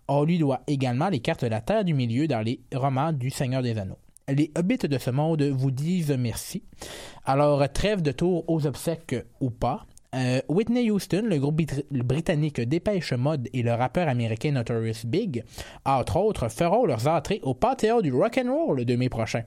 On 0.07 0.23
lui 0.23 0.37
doit 0.37 0.61
également 0.67 1.09
les 1.09 1.19
cartes 1.19 1.43
de 1.43 1.49
la 1.49 1.61
Terre 1.61 1.83
du 1.83 1.95
Milieu 1.95 2.27
dans 2.27 2.41
les 2.41 2.59
romans 2.73 3.11
du 3.11 3.31
Seigneur 3.31 3.63
des 3.63 3.77
Anneaux. 3.77 3.97
Les 4.27 4.51
hobbits 4.55 4.77
de 4.77 4.97
ce 4.97 5.09
monde 5.09 5.41
vous 5.41 5.71
disent 5.71 6.15
merci. 6.17 6.63
Alors, 7.25 7.67
trêve 7.71 8.01
de 8.01 8.11
tour 8.11 8.45
aux 8.47 8.67
obsèques 8.67 9.15
ou 9.39 9.49
pas. 9.49 9.85
Euh, 10.13 10.41
Whitney 10.49 10.91
Houston, 10.91 11.23
le 11.25 11.37
groupe 11.39 11.61
brit- 11.61 11.85
britannique 12.03 12.59
Dépêche 12.59 13.13
Mode 13.13 13.47
et 13.53 13.63
le 13.63 13.71
rappeur 13.73 14.09
américain 14.09 14.51
Notorious 14.51 15.05
Big, 15.05 15.43
entre 15.85 16.17
autres, 16.17 16.49
feront 16.49 16.85
leurs 16.85 17.07
entrées 17.07 17.39
au 17.43 17.53
Panthéon 17.53 18.01
du 18.01 18.11
Rock'n'Roll 18.13 18.77
le 18.77 18.85
2 18.85 18.97
mai 18.97 19.07
prochain. 19.09 19.43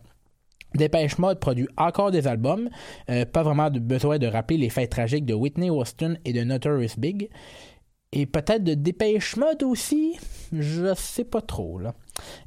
Dépêche 0.74 1.18
Mode 1.18 1.38
produit 1.38 1.68
encore 1.76 2.10
des 2.10 2.26
albums, 2.26 2.68
euh, 3.10 3.24
pas 3.26 3.42
vraiment 3.42 3.70
de 3.70 3.78
besoin 3.78 4.18
de 4.18 4.26
rappeler 4.26 4.56
les 4.56 4.70
faits 4.70 4.90
tragiques 4.90 5.26
de 5.26 5.34
Whitney 5.34 5.68
Houston 5.70 6.16
et 6.24 6.32
de 6.32 6.42
Notorious 6.42 6.96
Big. 6.98 7.28
Et 8.12 8.26
peut-être 8.26 8.64
de 8.64 8.74
Dépêche 8.74 9.36
Mode 9.36 9.62
aussi, 9.64 10.16
je 10.52 10.94
sais 10.94 11.24
pas 11.24 11.42
trop 11.42 11.78
là. 11.78 11.94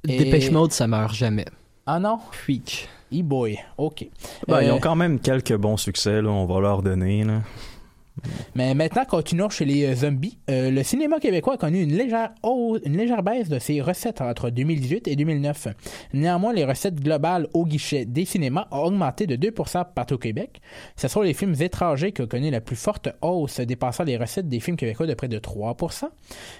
Et- 0.07 0.17
Dépêche 0.17 0.49
Mode, 0.49 0.71
ça 0.71 0.87
meurt 0.87 1.13
jamais. 1.13 1.45
Ah 1.85 1.99
non? 1.99 2.17
Preach. 2.31 2.87
E-boy, 3.13 3.57
ok. 3.77 4.07
Ben, 4.47 4.61
Ils 4.61 4.69
Euh, 4.69 4.73
ont 4.73 4.79
quand 4.79 4.95
même 4.95 5.19
quelques 5.19 5.55
bons 5.55 5.77
succès, 5.77 6.21
là, 6.21 6.29
on 6.29 6.45
va 6.45 6.59
leur 6.59 6.81
donner. 6.81 7.23
Là. 7.23 7.41
Mais 8.55 8.73
maintenant, 8.73 9.05
continuons 9.05 9.49
chez 9.49 9.65
les 9.65 9.85
euh, 9.85 9.95
zombies. 9.95 10.37
Euh, 10.49 10.71
le 10.71 10.83
cinéma 10.83 11.19
québécois 11.19 11.53
a 11.55 11.57
connu 11.57 11.81
une 11.81 11.93
légère, 11.95 12.31
hausse- 12.43 12.81
une 12.85 12.97
légère 12.97 13.23
baisse 13.23 13.49
de 13.49 13.59
ses 13.59 13.81
recettes 13.81 14.21
entre 14.21 14.49
2018 14.49 15.07
et 15.07 15.15
2009. 15.15 15.67
Néanmoins, 16.13 16.53
les 16.53 16.65
recettes 16.65 17.01
globales 17.01 17.47
au 17.53 17.65
guichet 17.65 18.05
des 18.05 18.25
cinémas 18.25 18.67
ont 18.71 18.83
augmenté 18.85 19.27
de 19.27 19.35
2% 19.35 19.85
partout 19.93 20.15
au 20.15 20.17
Québec. 20.17 20.61
Ce 20.95 21.07
sont 21.07 21.21
les 21.21 21.33
films 21.33 21.55
étrangers 21.59 22.11
qui 22.11 22.21
ont 22.21 22.27
connu 22.27 22.49
la 22.49 22.61
plus 22.61 22.75
forte 22.75 23.09
hausse, 23.21 23.59
dépassant 23.59 24.03
les 24.03 24.17
recettes 24.17 24.47
des 24.49 24.59
films 24.59 24.77
québécois 24.77 25.07
de 25.07 25.13
près 25.13 25.27
de 25.27 25.39
3%. 25.39 26.05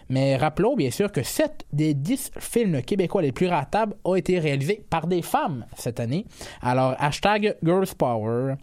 Mais 0.10 0.36
rappelons 0.38 0.76
bien 0.76 0.92
sûr 0.92 1.12
que 1.12 1.24
7 1.24 1.66
des 1.74 1.94
10 1.94 2.32
films 2.40 2.82
québécois 2.82 3.22
les 3.22 3.32
plus 3.32 3.48
ratables 3.48 3.94
ont 4.04 4.16
été 4.16 4.40
réalisés 4.40 4.84
par 4.90 5.08
des 5.08 5.22
femmes 5.22 5.66
cette 5.76 6.00
année. 6.00 6.26
Alors, 6.62 6.96
hashtag 7.00 7.56
Girls 7.64 7.94
Power. 7.98 8.56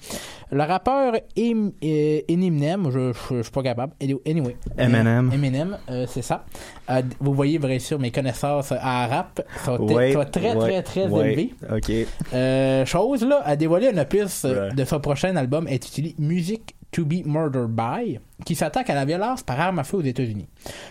Le 0.50 0.62
rappeur 0.62 1.14
euh, 1.14 2.20
Eminem, 2.28 2.88
je, 2.94 3.12
je, 3.12 3.36
je 3.36 3.42
suis 3.42 3.52
pas 3.52 3.62
capable. 3.62 3.92
Anyway. 4.00 4.56
Eminem. 4.78 5.28
Euh, 5.30 5.34
Eminem, 5.34 5.78
euh, 5.90 6.06
c'est 6.08 6.22
ça. 6.22 6.44
Euh, 6.90 7.02
vous 7.20 7.34
voyez, 7.34 7.58
bien 7.58 7.78
sûr, 7.78 7.98
mes 7.98 8.10
connaissances 8.10 8.72
en 8.72 9.08
rap 9.08 9.42
sont, 9.64 9.78
Ouais, 9.80 10.12
sont 10.12 10.24
très, 10.24 10.54
ouais, 10.54 10.58
très, 10.58 10.82
très 10.82 11.06
ouais. 11.08 11.32
élevées. 11.32 11.54
OK. 11.70 11.92
Euh, 12.32 12.84
chose 12.86 13.24
là, 13.24 13.42
a 13.44 13.56
dévoilé 13.56 13.88
un 13.88 13.98
opus 13.98 14.44
euh, 14.44 14.70
de 14.70 14.84
son 14.84 15.00
prochain 15.00 15.34
album 15.36 15.66
intitulé 15.66 16.14
Music 16.18 16.74
to 16.90 17.04
be 17.04 17.24
Murdered 17.26 17.70
by, 17.70 18.18
qui 18.44 18.54
s'attaque 18.54 18.88
à 18.88 18.94
la 18.94 19.04
violence 19.04 19.42
par 19.42 19.58
arme 19.60 19.80
à 19.80 19.84
feu 19.84 19.96
aux 19.98 20.02
États-Unis. 20.02 20.46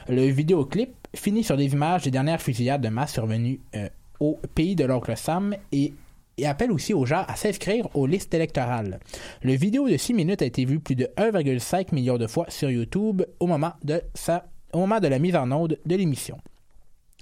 Le 0.09 0.23
vidéoclip 0.27 0.91
finit 1.15 1.43
sur 1.43 1.55
des 1.55 1.71
images 1.71 2.03
des 2.03 2.11
dernières 2.11 2.41
fusillades 2.41 2.81
de 2.81 2.89
masse 2.89 3.13
survenues 3.13 3.59
euh, 3.75 3.87
au 4.19 4.39
pays 4.53 4.75
de 4.75 4.83
l'oncle 4.85 5.15
Sam 5.15 5.55
et 5.71 5.93
et 6.37 6.45
appelle 6.45 6.71
aussi 6.71 6.93
aux 6.93 7.05
gens 7.05 7.23
à 7.27 7.35
s'inscrire 7.35 7.87
aux 7.95 8.05
listes 8.05 8.33
électorales. 8.33 8.99
Le 9.41 9.53
vidéo 9.53 9.89
de 9.89 9.97
6 9.97 10.13
minutes 10.13 10.41
a 10.41 10.45
été 10.45 10.65
vu 10.65 10.79
plus 10.79 10.95
de 10.95 11.09
1,5 11.17 11.93
million 11.93 12.17
de 12.17 12.27
fois 12.27 12.45
sur 12.49 12.69
YouTube 12.69 13.23
au 13.39 13.47
moment 13.47 13.73
de, 13.83 14.01
sa, 14.13 14.45
au 14.73 14.79
moment 14.79 14.99
de 14.99 15.07
la 15.07 15.19
mise 15.19 15.35
en 15.35 15.51
onde 15.51 15.77
de 15.85 15.95
l'émission. 15.95 16.37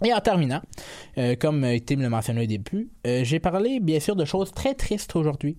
Et 0.04 0.14
en 0.14 0.20
terminant, 0.20 0.62
euh, 1.18 1.36
comme 1.36 1.64
euh, 1.64 1.78
Tim 1.86 1.98
le 1.98 2.10
mentionnait 2.10 2.44
au 2.44 2.48
début, 2.48 2.90
euh, 3.06 3.24
j'ai 3.24 3.40
parlé 3.40 3.80
bien 3.80 4.00
sûr 4.00 4.16
de 4.16 4.26
choses 4.26 4.52
très 4.52 4.74
tristes 4.74 5.16
aujourd'hui. 5.16 5.58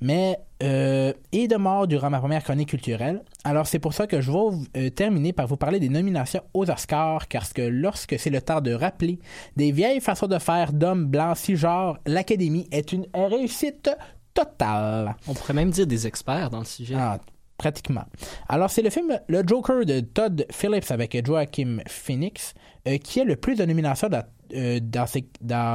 Mais, 0.00 0.38
euh, 0.62 1.12
et 1.32 1.48
de 1.48 1.56
mort 1.56 1.86
durant 1.86 2.10
ma 2.10 2.18
première 2.18 2.42
chronique 2.42 2.70
culturelle. 2.70 3.22
Alors 3.44 3.66
c'est 3.66 3.78
pour 3.78 3.92
ça 3.94 4.06
que 4.06 4.20
je 4.20 4.30
vais 4.30 4.86
euh, 4.86 4.90
terminer 4.90 5.32
par 5.32 5.46
vous 5.46 5.56
parler 5.56 5.80
des 5.80 5.88
nominations 5.88 6.42
aux 6.52 6.68
Oscars, 6.70 7.26
parce 7.28 7.52
que 7.52 7.62
lorsque 7.62 8.18
c'est 8.18 8.30
le 8.30 8.40
temps 8.40 8.60
de 8.60 8.72
rappeler 8.72 9.18
des 9.56 9.72
vieilles 9.72 10.00
façons 10.00 10.26
de 10.26 10.38
faire 10.38 10.72
d'hommes 10.72 11.06
blancs 11.06 11.36
cisgenres, 11.36 11.98
l'Académie 12.06 12.68
est 12.72 12.92
une 12.92 13.06
réussite 13.14 13.90
totale. 14.34 15.14
On 15.28 15.34
pourrait 15.34 15.54
même 15.54 15.70
dire 15.70 15.86
des 15.86 16.06
experts 16.06 16.50
dans 16.50 16.58
le 16.58 16.64
sujet. 16.64 16.96
Ah, 16.98 17.18
pratiquement. 17.56 18.04
Alors, 18.48 18.70
c'est 18.70 18.82
le 18.82 18.90
film 18.90 19.18
Le 19.28 19.42
Joker 19.46 19.84
de 19.86 20.00
Todd 20.00 20.44
Phillips 20.50 20.90
avec 20.90 21.24
Joaquin 21.24 21.78
Phoenix 21.86 22.54
euh, 22.86 22.98
qui 22.98 23.20
est 23.20 23.24
le 23.24 23.36
plus 23.36 23.54
de 23.54 23.64
nominations 23.64 24.08
euh, 24.54 24.80
dans, 24.80 25.06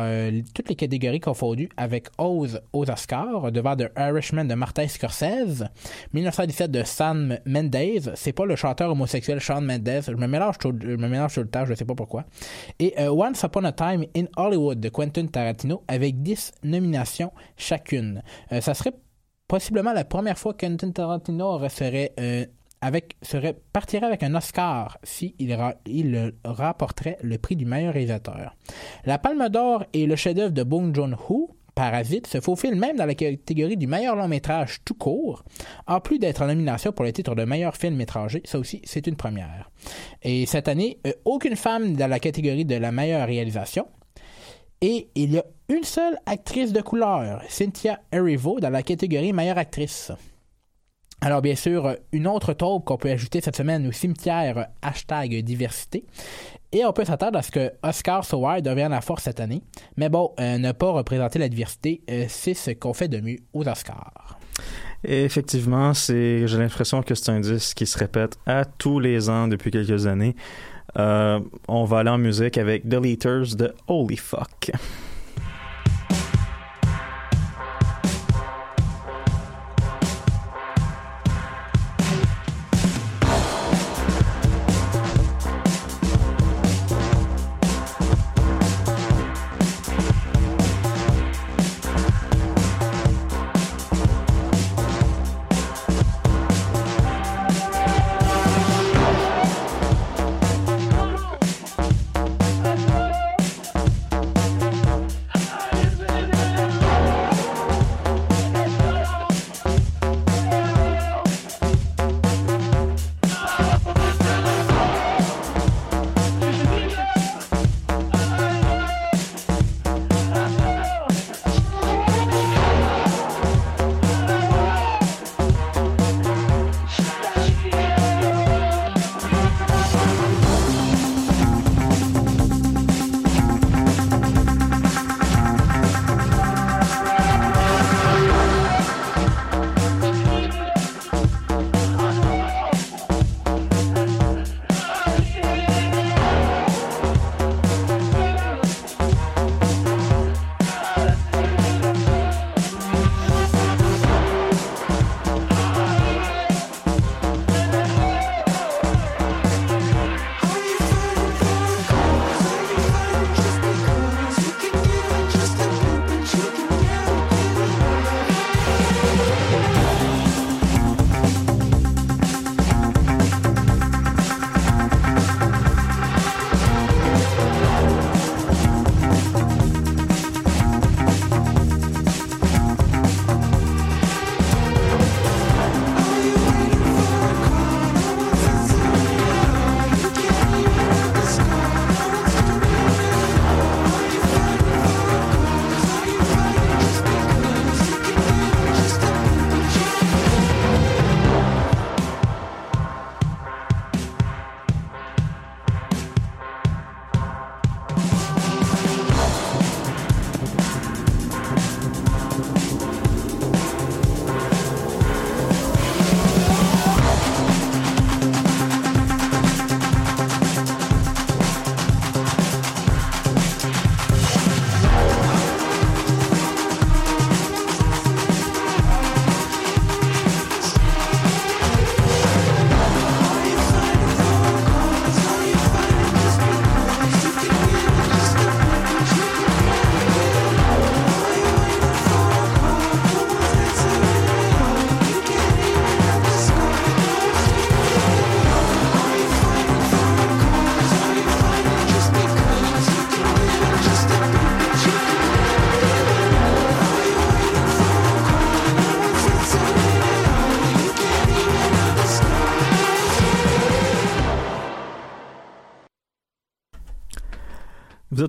euh, 0.05 0.41
toutes 0.53 0.69
les 0.69 0.75
catégories 0.75 1.19
confondues 1.19 1.69
avec 1.77 2.07
Oz 2.17 2.61
aux 2.73 2.89
Oscars, 2.89 3.51
devant 3.51 3.75
The 3.75 3.91
Irishman 3.97 4.45
de 4.45 4.53
Martin 4.55 4.87
Scorsese, 4.87 5.65
1917 6.13 6.71
de 6.71 6.83
Sam 6.83 7.37
Mendes, 7.45 8.13
c'est 8.15 8.33
pas 8.33 8.45
le 8.45 8.55
chanteur 8.55 8.91
homosexuel 8.91 9.39
Sean 9.41 9.61
Mendes, 9.61 10.01
je 10.07 10.11
me 10.13 10.27
mélange 10.27 10.57
tout, 10.57 10.73
je 10.81 10.95
me 10.95 11.07
mélange 11.07 11.33
tout 11.33 11.41
le 11.41 11.49
temps, 11.49 11.65
je 11.65 11.73
sais 11.73 11.85
pas 11.85 11.95
pourquoi, 11.95 12.25
et 12.79 12.93
euh, 12.99 13.09
Once 13.11 13.41
Upon 13.43 13.63
a 13.65 13.71
Time 13.71 14.05
in 14.15 14.25
Hollywood 14.37 14.79
de 14.79 14.89
Quentin 14.89 15.25
Tarantino 15.27 15.83
avec 15.87 16.21
10 16.21 16.51
nominations 16.63 17.31
chacune. 17.57 18.21
Ça 18.61 18.73
serait 18.73 18.93
possiblement 19.47 19.93
la 19.93 20.03
première 20.05 20.37
fois 20.37 20.53
que 20.53 20.65
Quentin 20.65 20.91
Tarantino 20.91 21.45
aurait- 21.45 21.69
serait, 21.69 22.13
euh, 22.19 22.45
avec, 22.81 23.17
partirait 23.73 24.07
avec 24.07 24.23
un 24.23 24.35
Oscar 24.35 24.97
si 25.03 25.35
il, 25.39 25.53
ra- 25.53 25.75
il 25.85 26.15
euh, 26.15 26.31
rapporterait 26.43 27.17
le 27.21 27.37
prix 27.37 27.55
du 27.55 27.65
meilleur 27.65 27.93
réalisateur. 27.93 28.55
La 29.05 29.17
Palme 29.17 29.49
d'Or 29.49 29.85
et 29.93 30.05
le 30.05 30.15
chef-d'œuvre 30.15 30.53
de 30.53 30.63
Bong 30.63 30.95
Joon-ho, 30.95 31.55
Parasite, 31.75 32.27
se 32.27 32.41
faufile 32.41 32.75
même 32.75 32.97
dans 32.97 33.05
la 33.05 33.15
catégorie 33.15 33.77
du 33.77 33.87
meilleur 33.87 34.15
long 34.15 34.27
métrage 34.27 34.79
tout 34.83 34.95
court, 34.95 35.45
en 35.87 36.01
plus 36.01 36.19
d'être 36.19 36.41
en 36.41 36.47
nomination 36.47 36.91
pour 36.91 37.05
le 37.05 37.13
titre 37.13 37.35
de 37.35 37.45
meilleur 37.45 37.75
film 37.77 38.01
étranger. 38.01 38.41
Ça 38.43 38.59
aussi, 38.59 38.81
c'est 38.83 39.07
une 39.07 39.15
première. 39.15 39.69
Et 40.21 40.45
cette 40.45 40.67
année, 40.67 40.99
euh, 41.07 41.13
aucune 41.25 41.55
femme 41.55 41.95
dans 41.95 42.07
la 42.07 42.19
catégorie 42.19 42.65
de 42.65 42.75
la 42.75 42.91
meilleure 42.91 43.25
réalisation. 43.25 43.87
Et 44.81 45.09
il 45.15 45.33
y 45.33 45.37
a 45.37 45.43
une 45.67 45.83
seule 45.83 46.17
actrice 46.25 46.73
de 46.73 46.81
couleur, 46.81 47.41
Cynthia 47.49 47.99
Erivo, 48.11 48.59
dans 48.59 48.69
la 48.69 48.81
catégorie 48.81 49.33
meilleure 49.33 49.57
actrice. 49.57 50.11
Alors 51.21 51.41
bien 51.41 51.55
sûr, 51.55 51.95
une 52.13 52.27
autre 52.27 52.53
taupe 52.53 52.85
qu'on 52.85 52.97
peut 52.97 53.09
ajouter 53.09 53.41
cette 53.41 53.57
semaine 53.57 53.85
au 53.87 53.91
cimetière 53.91 54.67
hashtag 54.81 55.43
diversité. 55.43 56.05
Et 56.71 56.85
on 56.85 56.93
peut 56.93 57.03
s'attendre 57.03 57.37
à 57.37 57.41
ce 57.41 57.51
que 57.51 57.71
Oscar 57.83 58.25
White 58.31 58.63
devienne 58.63 58.91
la 58.91 59.01
force 59.01 59.23
cette 59.23 59.39
année. 59.39 59.63
Mais 59.97 60.07
bon, 60.07 60.31
euh, 60.39 60.57
ne 60.57 60.71
pas 60.71 60.91
représenter 60.91 61.39
la 61.39 61.49
diversité, 61.49 62.01
euh, 62.09 62.25
c'est 62.29 62.53
ce 62.53 62.71
qu'on 62.71 62.93
fait 62.93 63.07
de 63.07 63.19
mieux 63.19 63.37
aux 63.53 63.67
Oscars. 63.67 64.39
Effectivement, 65.03 65.93
c'est, 65.93 66.47
j'ai 66.47 66.57
l'impression 66.57 67.01
que 67.01 67.15
c'est 67.15 67.31
un 67.31 67.39
disque 67.39 67.77
qui 67.77 67.85
se 67.85 67.97
répète 67.97 68.37
à 68.45 68.65
tous 68.65 68.99
les 68.99 69.29
ans 69.29 69.47
depuis 69.47 69.71
quelques 69.71 70.05
années. 70.05 70.35
Euh, 70.97 71.39
on 71.67 71.85
va 71.85 71.99
aller 71.99 72.09
en 72.09 72.17
musique 72.17 72.57
avec 72.57 72.87
The 72.87 72.95
Leaders 72.95 73.55
de 73.55 73.73
Holy 73.87 74.17
Fuck. 74.17 74.71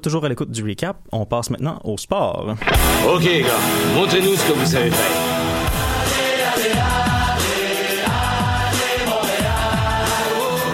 toujours 0.01 0.25
à 0.25 0.29
l'écoute 0.29 0.51
du 0.51 0.63
recap. 0.63 0.97
On 1.13 1.25
passe 1.27 1.51
maintenant 1.51 1.81
au 1.85 1.97
sport. 1.97 2.55
Ok, 3.09 3.23
gars, 3.25 3.95
montrez-nous 3.95 4.35
ce 4.35 4.49
que 4.49 4.53
vous 4.53 4.67
savez 4.67 4.91
faire. 4.91 5.17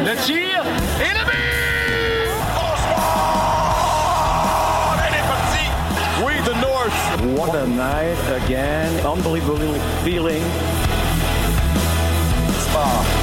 Le 0.01 0.15
tir 0.25 0.63
et 1.01 1.13
le 1.15 1.25
but! 1.25 2.31
Elle 5.07 5.15
est 5.15 5.27
partie! 5.27 5.71
We 6.25 6.35
the 6.45 6.55
North! 6.61 6.99
What 7.37 7.57
a 7.57 7.67
night 7.67 8.45
again. 8.45 8.93
Unbelievable 9.05 9.75
feeling. 10.05 10.43
Spa. 12.61 13.16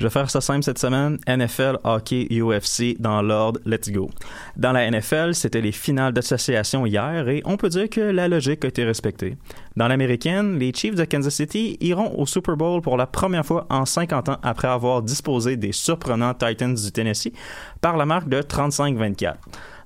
Je 0.00 0.06
vais 0.06 0.10
faire 0.10 0.30
ça 0.30 0.40
simple 0.40 0.62
cette 0.62 0.78
semaine. 0.78 1.18
NFL, 1.28 1.76
hockey, 1.84 2.26
UFC 2.30 2.96
dans 2.98 3.20
l'ordre. 3.20 3.60
Let's 3.66 3.90
go. 3.90 4.08
Dans 4.56 4.72
la 4.72 4.90
NFL, 4.90 5.34
c'était 5.34 5.60
les 5.60 5.72
finales 5.72 6.14
d'association 6.14 6.86
hier 6.86 7.28
et 7.28 7.42
on 7.44 7.58
peut 7.58 7.68
dire 7.68 7.90
que 7.90 8.00
la 8.00 8.26
logique 8.26 8.64
a 8.64 8.68
été 8.68 8.82
respectée. 8.82 9.36
Dans 9.76 9.88
l'américaine, 9.88 10.58
les 10.58 10.72
Chiefs 10.72 10.94
de 10.94 11.04
Kansas 11.04 11.34
City 11.34 11.76
iront 11.82 12.18
au 12.18 12.24
Super 12.24 12.56
Bowl 12.56 12.80
pour 12.80 12.96
la 12.96 13.06
première 13.06 13.44
fois 13.44 13.66
en 13.68 13.84
50 13.84 14.30
ans 14.30 14.38
après 14.42 14.68
avoir 14.68 15.02
disposé 15.02 15.58
des 15.58 15.72
surprenants 15.72 16.32
Titans 16.32 16.74
du 16.74 16.92
Tennessee 16.92 17.34
par 17.82 17.98
la 17.98 18.06
marque 18.06 18.30
de 18.30 18.40
35-24. 18.40 19.34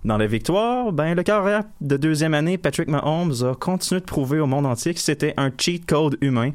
Dans 0.05 0.17
la 0.17 0.29
victoire, 0.29 0.93
ben, 0.93 1.17
le 1.17 1.25
carrière 1.25 1.65
de 1.81 1.97
deuxième 1.97 2.35
année, 2.35 2.57
Patrick 2.57 2.89
Mahomes, 2.89 3.35
a 3.43 3.57
continué 3.57 4.01
de 4.01 4.07
prouver 4.07 4.39
au 4.39 4.47
monde 4.47 4.67
entier 4.67 4.95
que 4.95 5.01
c'était 5.01 5.35
un 5.37 5.51
cheat 5.59 5.87
code 5.87 6.19
humain. 6.21 6.53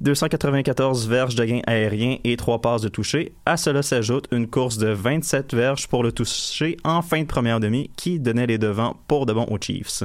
294 0.00 1.08
verges 1.08 1.34
de 1.34 1.44
gain 1.44 1.60
aérien 1.66 2.16
et 2.24 2.36
3 2.36 2.60
passes 2.60 2.82
de 2.82 2.88
toucher. 2.88 3.32
À 3.46 3.56
cela 3.56 3.82
s'ajoute 3.82 4.26
une 4.32 4.48
course 4.48 4.78
de 4.78 4.88
27 4.88 5.54
verges 5.54 5.86
pour 5.86 6.02
le 6.02 6.12
toucher 6.12 6.76
en 6.84 7.02
fin 7.02 7.20
de 7.20 7.26
première 7.26 7.60
demi 7.60 7.90
qui 7.96 8.18
donnait 8.18 8.46
les 8.46 8.58
devants 8.58 8.96
pour 9.06 9.26
de 9.26 9.32
bon 9.32 9.46
aux 9.50 9.58
Chiefs. 9.60 10.02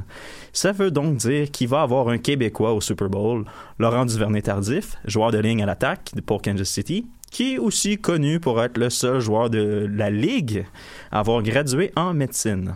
Ça 0.53 0.71
veut 0.71 0.91
donc 0.91 1.17
dire 1.17 1.49
qu'il 1.51 1.67
va 1.67 1.81
avoir 1.81 2.09
un 2.09 2.17
Québécois 2.17 2.73
au 2.73 2.81
Super 2.81 3.09
Bowl, 3.09 3.45
Laurent 3.79 4.05
Duvernay-Tardif, 4.05 4.95
joueur 5.05 5.31
de 5.31 5.39
ligne 5.39 5.63
à 5.63 5.65
l'attaque 5.65 6.11
pour 6.25 6.41
Kansas 6.41 6.69
City, 6.69 7.05
qui 7.31 7.55
est 7.55 7.57
aussi 7.57 7.97
connu 7.97 8.39
pour 8.39 8.61
être 8.61 8.77
le 8.77 8.89
seul 8.89 9.19
joueur 9.19 9.49
de 9.49 9.87
la 9.91 10.09
Ligue 10.09 10.65
à 11.11 11.19
avoir 11.19 11.43
gradué 11.43 11.91
en 11.95 12.13
médecine. 12.13 12.75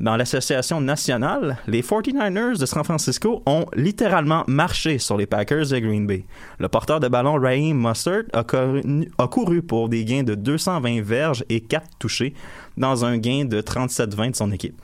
Dans 0.00 0.16
l'association 0.16 0.80
nationale, 0.80 1.58
les 1.66 1.82
49ers 1.82 2.56
de 2.56 2.66
San 2.66 2.84
Francisco 2.84 3.42
ont 3.46 3.66
littéralement 3.74 4.44
marché 4.46 4.98
sur 4.98 5.16
les 5.16 5.26
Packers 5.26 5.66
de 5.70 5.78
Green 5.80 6.06
Bay. 6.06 6.24
Le 6.60 6.68
porteur 6.68 7.00
de 7.00 7.08
ballon 7.08 7.34
Raheem 7.34 7.76
Mustard 7.76 8.22
a, 8.32 8.44
couru, 8.44 9.10
a 9.18 9.26
couru 9.26 9.60
pour 9.60 9.88
des 9.88 10.04
gains 10.04 10.22
de 10.22 10.36
220 10.36 11.02
verges 11.02 11.44
et 11.48 11.60
4 11.60 11.98
touchés 11.98 12.32
dans 12.76 13.04
un 13.04 13.18
gain 13.18 13.44
de 13.44 13.60
37-20 13.60 14.30
de 14.30 14.36
son 14.36 14.52
équipe. 14.52 14.80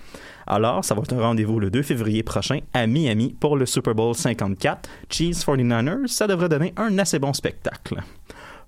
Alors, 0.48 0.84
ça 0.84 0.96
va 0.96 1.02
être 1.02 1.14
un 1.14 1.20
rendez-vous 1.20 1.60
le 1.60 1.70
2 1.70 1.82
février 1.82 2.24
prochain 2.24 2.58
à 2.72 2.88
Miami 2.88 3.36
pour 3.38 3.56
le 3.56 3.66
Super 3.66 3.94
Bowl 3.94 4.16
54. 4.16 4.88
Chiefs 5.08 5.46
49ers, 5.46 6.08
ça 6.08 6.26
devrait 6.26 6.48
donner 6.48 6.74
un 6.76 6.98
assez 6.98 7.20
bon 7.20 7.32
spectacle. 7.32 8.02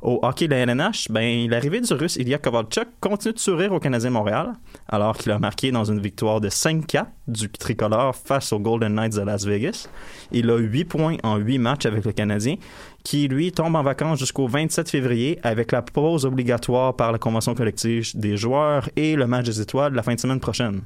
Au 0.03 0.21
hockey 0.23 0.47
de 0.47 0.55
la 0.55 0.59
LNH, 0.59 1.11
ben, 1.11 1.49
l'arrivée 1.49 1.81
du 1.81 1.93
Russe 1.95 2.17
Ilya 2.17 2.39
Kovalchuk 2.39 2.87
continue 3.01 3.33
de 3.33 3.39
sourire 3.39 3.73
au 3.73 3.81
Canadien 3.81 4.11
Montréal, 4.11 4.53
alors 4.89 5.17
qu'il 5.17 5.33
a 5.33 5.39
marqué 5.39 5.71
dans 5.71 5.85
une 5.85 6.01
victoire 6.01 6.41
de 6.41 6.51
5-4 6.51 7.07
du 7.29 7.49
tricolore 7.49 8.15
face 8.15 8.53
aux 8.53 8.59
Golden 8.59 8.95
Knights 8.95 9.17
de 9.17 9.23
Las 9.23 9.47
Vegas. 9.47 9.89
Il 10.33 10.51
a 10.51 10.59
8 10.59 10.85
points 10.85 11.17
en 11.23 11.37
8 11.37 11.59
matchs 11.59 11.87
avec 11.87 12.05
le 12.05 12.13
Canadien, 12.13 12.57
qui 13.05 13.27
lui 13.27 13.53
tombe 13.53 13.75
en 13.75 13.83
vacances 13.83 14.19
jusqu'au 14.19 14.47
27 14.47 14.91
février 14.91 15.39
avec 15.43 15.73
la 15.73 15.81
pause 15.81 16.27
obligatoire 16.27 16.95
par 16.95 17.11
la 17.11 17.19
convention 17.19 17.55
collective 17.55 18.11
des 18.19 18.37
joueurs 18.37 18.91
et 18.97 19.17
le 19.17 19.27
match 19.27 19.47
des 19.47 19.61
étoiles 19.63 19.95
la 19.95 20.03
fin 20.03 20.15
de 20.15 20.21
semaine 20.21 20.41
prochaine. 20.41 20.83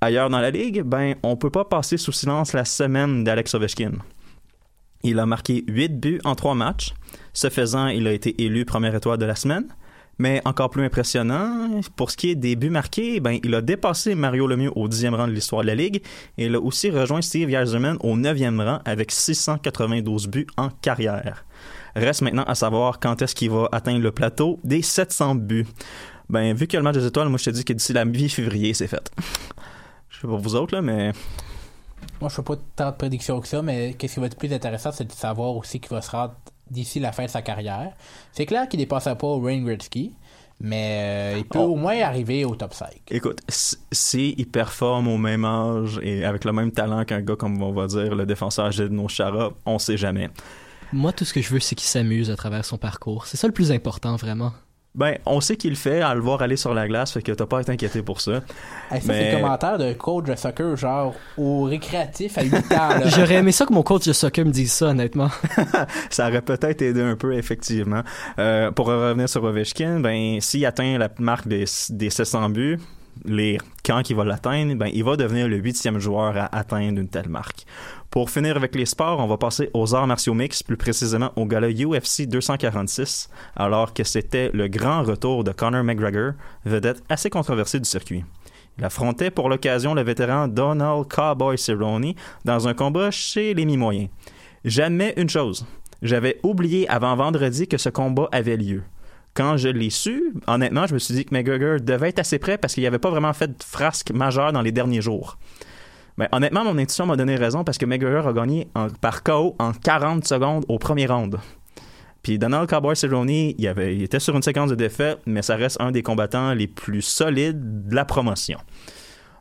Ailleurs 0.00 0.30
dans 0.30 0.40
la 0.40 0.50
ligue, 0.50 0.82
ben, 0.82 1.14
on 1.22 1.36
peut 1.36 1.50
pas 1.50 1.66
passer 1.66 1.98
sous 1.98 2.12
silence 2.12 2.54
la 2.54 2.64
semaine 2.64 3.22
d'Alex 3.22 3.54
Ovechkin. 3.54 3.92
Il 5.02 5.18
a 5.18 5.26
marqué 5.26 5.64
8 5.66 6.00
buts 6.00 6.20
en 6.24 6.34
3 6.34 6.54
matchs. 6.54 6.94
Ce 7.32 7.48
faisant, 7.48 7.86
il 7.88 8.06
a 8.06 8.12
été 8.12 8.42
élu 8.42 8.64
première 8.64 8.94
étoile 8.94 9.18
de 9.18 9.24
la 9.24 9.34
semaine. 9.34 9.64
Mais 10.18 10.42
encore 10.44 10.68
plus 10.68 10.84
impressionnant, 10.84 11.80
pour 11.96 12.10
ce 12.10 12.16
qui 12.18 12.30
est 12.30 12.34
des 12.34 12.54
buts 12.54 12.68
marqués, 12.68 13.20
ben, 13.20 13.38
il 13.42 13.54
a 13.54 13.62
dépassé 13.62 14.14
Mario 14.14 14.46
Lemieux 14.46 14.70
au 14.76 14.86
10e 14.86 15.14
rang 15.14 15.26
de 15.26 15.32
l'histoire 15.32 15.62
de 15.62 15.68
la 15.68 15.74
Ligue 15.74 16.02
et 16.36 16.44
il 16.44 16.54
a 16.54 16.60
aussi 16.60 16.90
rejoint 16.90 17.22
Steve 17.22 17.50
Yzerman 17.50 17.96
au 18.00 18.18
9e 18.18 18.62
rang 18.62 18.80
avec 18.84 19.12
692 19.12 20.28
buts 20.28 20.46
en 20.58 20.68
carrière. 20.68 21.46
Reste 21.96 22.20
maintenant 22.20 22.42
à 22.42 22.54
savoir 22.54 23.00
quand 23.00 23.22
est-ce 23.22 23.34
qu'il 23.34 23.50
va 23.50 23.70
atteindre 23.72 24.00
le 24.00 24.12
plateau 24.12 24.60
des 24.62 24.82
700 24.82 25.36
buts. 25.36 25.66
Ben, 26.28 26.54
vu 26.54 26.68
a 26.70 26.76
le 26.76 26.82
match 26.82 26.96
des 26.96 27.06
étoiles, 27.06 27.30
moi 27.30 27.38
je 27.38 27.44
te 27.44 27.50
dis 27.50 27.64
que 27.64 27.72
d'ici 27.72 27.94
la 27.94 28.04
mi-février, 28.04 28.74
c'est 28.74 28.88
fait. 28.88 29.10
Je 30.10 30.20
sais 30.20 30.28
pas 30.28 30.36
vous 30.36 30.54
autres, 30.54 30.74
là, 30.74 30.82
mais 30.82 31.12
Moi, 32.20 32.28
je 32.28 32.34
fais 32.34 32.42
pas 32.42 32.54
tant 32.76 32.90
de 32.90 32.96
prédictions 32.96 33.40
que 33.40 33.48
ça, 33.48 33.62
mais 33.62 33.94
qu'est-ce 33.94 34.14
qui 34.14 34.20
va 34.20 34.26
être 34.26 34.36
plus 34.38 34.52
intéressant, 34.52 34.92
c'est 34.92 35.06
de 35.06 35.12
savoir 35.12 35.56
aussi 35.56 35.80
qu'il 35.80 35.90
va 35.90 36.02
se 36.02 36.10
rendre 36.10 36.34
d'ici 36.70 37.00
la 37.00 37.12
fin 37.12 37.24
de 37.24 37.30
sa 37.30 37.42
carrière. 37.42 37.92
C'est 38.32 38.46
clair 38.46 38.68
qu'il 38.68 38.78
dépassera 38.78 39.16
pas 39.16 39.34
Wayne 39.36 39.64
Gretzky, 39.64 40.12
mais 40.60 41.32
euh, 41.34 41.38
il 41.38 41.44
peut 41.46 41.58
Oh. 41.58 41.72
au 41.72 41.76
moins 41.76 41.98
arriver 42.02 42.44
au 42.44 42.54
top 42.54 42.74
5. 42.74 42.88
Écoute, 43.10 43.40
si 43.48 44.34
il 44.36 44.46
performe 44.46 45.08
au 45.08 45.16
même 45.16 45.44
âge 45.46 45.98
et 46.02 46.24
avec 46.24 46.44
le 46.44 46.52
même 46.52 46.70
talent 46.70 47.04
qu'un 47.04 47.22
gars 47.22 47.36
comme 47.36 47.60
on 47.62 47.72
va 47.72 47.86
dire 47.86 48.14
le 48.14 48.26
défenseur 48.26 48.70
Jedno 48.70 49.08
Chara, 49.08 49.50
on 49.64 49.78
sait 49.78 49.96
jamais. 49.96 50.28
Moi, 50.92 51.12
tout 51.12 51.24
ce 51.24 51.32
que 51.32 51.40
je 51.40 51.48
veux, 51.52 51.60
c'est 51.60 51.74
qu'il 51.76 51.88
s'amuse 51.88 52.30
à 52.30 52.36
travers 52.36 52.64
son 52.64 52.76
parcours. 52.76 53.26
C'est 53.26 53.36
ça 53.36 53.46
le 53.46 53.52
plus 53.54 53.72
important, 53.72 54.16
vraiment. 54.16 54.52
Ben, 54.92 55.18
on 55.24 55.40
sait 55.40 55.56
qu'il 55.56 55.70
le 55.70 55.76
fait 55.76 56.00
à 56.00 56.12
le 56.14 56.20
voir 56.20 56.42
aller 56.42 56.56
sur 56.56 56.74
la 56.74 56.88
glace, 56.88 57.12
fait 57.12 57.22
que 57.22 57.30
t'as 57.30 57.46
pas 57.46 57.60
à 57.60 57.64
t'inquiéter 57.64 58.02
pour 58.02 58.20
ça. 58.20 58.40
Hey, 58.90 59.00
ça, 59.00 59.06
c'est 59.06 59.06
Mais- 59.06 59.30
le 59.32 59.40
commentaire 59.40 59.78
de 59.78 59.92
coach 59.92 60.24
de 60.24 60.34
soccer, 60.34 60.76
genre 60.76 61.14
au 61.36 61.62
récréatif 61.62 62.36
à 62.36 62.42
8 62.42 62.72
ans. 62.72 62.88
J'aurais 63.06 63.34
aimé 63.36 63.52
ça 63.52 63.66
que 63.66 63.72
mon 63.72 63.84
coach 63.84 64.06
de 64.06 64.12
soccer 64.12 64.44
me 64.44 64.50
dise 64.50 64.72
ça, 64.72 64.86
honnêtement. 64.86 65.28
ça 66.10 66.28
aurait 66.28 66.42
peut-être 66.42 66.82
aidé 66.82 67.02
un 67.02 67.14
peu, 67.14 67.34
effectivement. 67.34 68.02
Euh, 68.40 68.72
pour 68.72 68.86
revenir 68.86 69.28
sur 69.28 69.44
Ovechkin, 69.44 70.00
ben, 70.00 70.40
s'il 70.40 70.66
atteint 70.66 70.98
la 70.98 71.08
marque 71.20 71.46
des, 71.46 71.66
des 71.90 72.10
700 72.10 72.50
buts, 72.50 72.80
les, 73.24 73.58
quand 73.84 74.08
il 74.10 74.16
va 74.16 74.24
l'atteindre, 74.24 74.74
ben, 74.74 74.88
il 74.92 75.04
va 75.04 75.16
devenir 75.16 75.46
le 75.46 75.56
huitième 75.56 75.98
joueur 76.00 76.36
à 76.36 76.56
atteindre 76.56 76.98
une 76.98 77.08
telle 77.08 77.28
marque. 77.28 77.64
Pour 78.10 78.28
finir 78.28 78.56
avec 78.56 78.74
les 78.74 78.86
sports, 78.86 79.20
on 79.20 79.28
va 79.28 79.36
passer 79.36 79.70
aux 79.72 79.94
arts 79.94 80.08
martiaux 80.08 80.34
mixtes, 80.34 80.66
plus 80.66 80.76
précisément 80.76 81.30
au 81.36 81.46
gala 81.46 81.68
UFC 81.68 82.26
246, 82.26 83.30
alors 83.54 83.94
que 83.94 84.02
c'était 84.02 84.50
le 84.52 84.66
grand 84.66 85.04
retour 85.04 85.44
de 85.44 85.52
Conor 85.52 85.84
McGregor, 85.84 86.32
vedette 86.64 87.04
assez 87.08 87.30
controversée 87.30 87.78
du 87.78 87.88
circuit. 87.88 88.24
Il 88.78 88.84
affrontait 88.84 89.30
pour 89.30 89.48
l'occasion 89.48 89.94
le 89.94 90.02
vétéran 90.02 90.48
Donald 90.48 91.06
Cowboy 91.06 91.56
Cerrone 91.56 92.14
dans 92.44 92.66
un 92.66 92.74
combat 92.74 93.12
chez 93.12 93.54
les 93.54 93.64
mi-moyens. 93.64 94.08
Jamais 94.64 95.14
une 95.16 95.28
chose. 95.28 95.64
J'avais 96.02 96.40
oublié 96.42 96.88
avant 96.88 97.14
vendredi 97.14 97.68
que 97.68 97.78
ce 97.78 97.90
combat 97.90 98.28
avait 98.32 98.56
lieu. 98.56 98.82
Quand 99.34 99.56
je 99.56 99.68
l'ai 99.68 99.90
su, 99.90 100.34
honnêtement, 100.48 100.88
je 100.88 100.94
me 100.94 100.98
suis 100.98 101.14
dit 101.14 101.24
que 101.24 101.32
McGregor 101.32 101.80
devait 101.80 102.08
être 102.08 102.18
assez 102.18 102.40
prêt 102.40 102.58
parce 102.58 102.74
qu'il 102.74 102.82
n'avait 102.82 102.98
pas 102.98 103.10
vraiment 103.10 103.32
fait 103.32 103.56
de 103.56 103.62
frasque 103.62 104.10
majeure 104.10 104.52
dans 104.52 104.62
les 104.62 104.72
derniers 104.72 105.00
jours. 105.00 105.38
Honnêtement, 106.32 106.64
mon 106.64 106.76
intuition 106.78 107.06
m'a 107.06 107.16
donné 107.16 107.36
raison 107.36 107.64
parce 107.64 107.78
que 107.78 107.86
McGregor 107.86 108.26
a 108.26 108.32
gagné 108.32 108.68
par 109.00 109.22
KO 109.22 109.56
en 109.58 109.72
40 109.72 110.26
secondes 110.26 110.64
au 110.68 110.78
premier 110.78 111.06
round. 111.06 111.38
Puis 112.22 112.38
Donald 112.38 112.68
Cowboy 112.68 112.94
Cerrone, 112.94 113.30
il, 113.30 113.68
avait, 113.68 113.96
il 113.96 114.02
était 114.02 114.20
sur 114.20 114.36
une 114.36 114.42
séquence 114.42 114.70
de 114.70 114.74
défaites, 114.74 115.20
mais 115.26 115.42
ça 115.42 115.56
reste 115.56 115.80
un 115.80 115.90
des 115.90 116.02
combattants 116.02 116.52
les 116.52 116.66
plus 116.66 117.02
solides 117.02 117.88
de 117.88 117.94
la 117.94 118.04
promotion. 118.04 118.58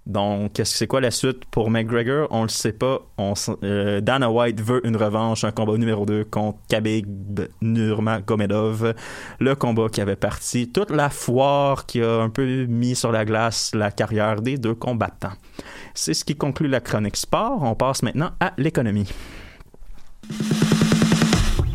Donc, 0.10 0.60
c'est 0.64 0.88
quoi 0.88 1.02
la 1.02 1.12
suite 1.12 1.46
pour 1.52 1.70
McGregor? 1.70 2.28
On 2.32 2.42
le 2.42 2.50
sait 2.50 2.74
pas. 2.74 3.02
On, 3.20 3.36
euh, 3.64 4.02
Dana 4.02 4.32
White 4.32 4.60
veut 4.60 4.86
une 4.86 4.98
revanche, 4.98 5.44
un 5.44 5.52
combat 5.52 5.78
numéro 5.78 6.04
2 6.04 6.24
contre 6.26 6.58
Khabib 6.68 7.42
Nurmagomedov. 7.62 8.96
Le 9.40 9.54
combat 9.54 9.88
qui 9.88 10.02
avait 10.02 10.16
parti 10.16 10.72
toute 10.72 10.90
la 10.90 11.12
foire 11.12 11.86
qui 11.86 12.02
a 12.02 12.22
un 12.22 12.30
peu 12.30 12.66
mis 12.66 12.96
sur 12.96 13.12
la 13.12 13.24
glace 13.24 13.70
la 13.76 13.92
carrière 13.92 14.42
des 14.42 14.58
deux 14.58 14.74
combattants. 14.74 15.34
C'est 15.94 16.16
ce 16.16 16.26
qui 16.26 16.36
conclut 16.36 16.70
la 16.70 16.80
chronique 16.80 17.16
sport. 17.16 17.62
On 17.62 17.76
passe 17.76 18.02
maintenant 18.02 18.32
à 18.40 18.54
l'économie. 18.58 19.08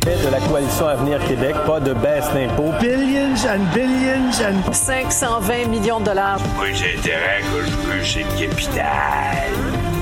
De 0.05 0.29
la 0.29 0.39
coalition 0.39 0.87
Avenir 0.87 1.19
Québec, 1.25 1.55
pas 1.65 1.79
de 1.79 1.91
baisse 1.93 2.31
d'impôts. 2.31 2.71
Billions 2.79 3.43
and 3.47 3.63
billions 3.73 4.39
and 4.39 4.71
520 4.71 5.67
millions 5.67 5.99
de 5.99 6.05
dollars. 6.05 6.39
Moi, 6.55 6.67
j'ai 6.73 6.95
intérêt 6.95 7.41
que 7.41 7.65
je 7.65 7.75
veux 7.75 8.03
chez 8.03 8.23
le 8.23 8.39
capital. 8.39 8.85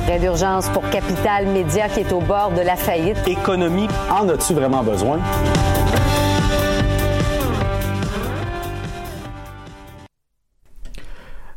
Prêt 0.06 0.20
d'urgence 0.20 0.68
pour 0.70 0.88
Capital 0.90 1.48
Média 1.48 1.88
qui 1.88 2.02
est 2.02 2.12
au 2.12 2.20
bord 2.20 2.52
de 2.52 2.60
la 2.60 2.76
faillite. 2.76 3.18
Économie, 3.26 3.88
en 4.12 4.28
as-tu 4.28 4.54
vraiment 4.54 4.84
besoin? 4.84 5.20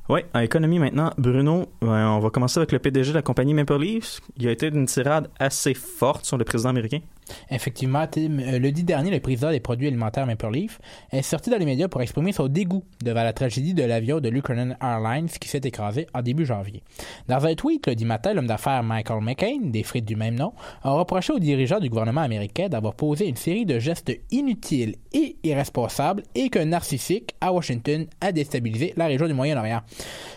Oui, 0.08 0.20
en 0.32 0.38
économie 0.38 0.78
maintenant, 0.78 1.10
Bruno, 1.18 1.66
ouais, 1.82 1.88
on 1.88 2.20
va 2.20 2.30
commencer 2.30 2.60
avec 2.60 2.70
le 2.70 2.78
PDG 2.78 3.10
de 3.10 3.16
la 3.16 3.22
compagnie 3.22 3.54
Maple 3.54 3.80
Leafs. 3.80 4.20
Il 4.36 4.46
a 4.46 4.52
été 4.52 4.70
d'une 4.70 4.86
tirade 4.86 5.28
assez 5.40 5.74
forte 5.74 6.24
sur 6.24 6.38
le 6.38 6.44
président 6.44 6.70
américain. 6.70 7.00
Effectivement, 7.50 8.06
euh, 8.16 8.58
le 8.58 8.72
10 8.72 8.84
dernier, 8.84 9.10
le 9.10 9.20
président 9.20 9.50
des 9.50 9.60
produits 9.60 9.88
alimentaires 9.88 10.26
Maple 10.26 10.50
Leaf 10.50 10.80
est 11.10 11.22
sorti 11.22 11.50
dans 11.50 11.58
les 11.58 11.64
médias 11.64 11.88
pour 11.88 12.02
exprimer 12.02 12.32
son 12.32 12.48
dégoût 12.48 12.84
devant 13.02 13.22
la 13.22 13.32
tragédie 13.32 13.74
de 13.74 13.82
l'avion 13.82 14.20
de 14.20 14.28
l'Ukrainian 14.28 14.76
Airlines 14.80 15.28
qui 15.28 15.48
s'est 15.48 15.60
écrasé 15.64 16.06
en 16.14 16.22
début 16.22 16.44
janvier. 16.44 16.82
Dans 17.28 17.44
un 17.46 17.54
tweet, 17.54 17.86
le 17.86 17.94
10 17.94 18.04
matin, 18.04 18.34
l'homme 18.34 18.46
d'affaires 18.46 18.82
Michael 18.82 19.22
McCain, 19.22 19.58
des 19.62 19.82
frites 19.82 20.04
du 20.04 20.16
même 20.16 20.34
nom, 20.34 20.52
a 20.82 20.92
reproché 20.92 21.32
aux 21.32 21.38
dirigeants 21.38 21.80
du 21.80 21.88
gouvernement 21.88 22.22
américain 22.22 22.68
d'avoir 22.68 22.94
posé 22.94 23.26
une 23.26 23.36
série 23.36 23.66
de 23.66 23.78
gestes 23.78 24.12
inutiles 24.30 24.96
et 25.12 25.36
irresponsables 25.42 26.22
et 26.34 26.48
que 26.48 26.58
narcissique 26.58 27.34
à 27.40 27.52
Washington 27.52 28.06
a 28.20 28.32
déstabilisé 28.32 28.94
la 28.96 29.06
région 29.06 29.26
du 29.26 29.34
Moyen-Orient. 29.34 29.82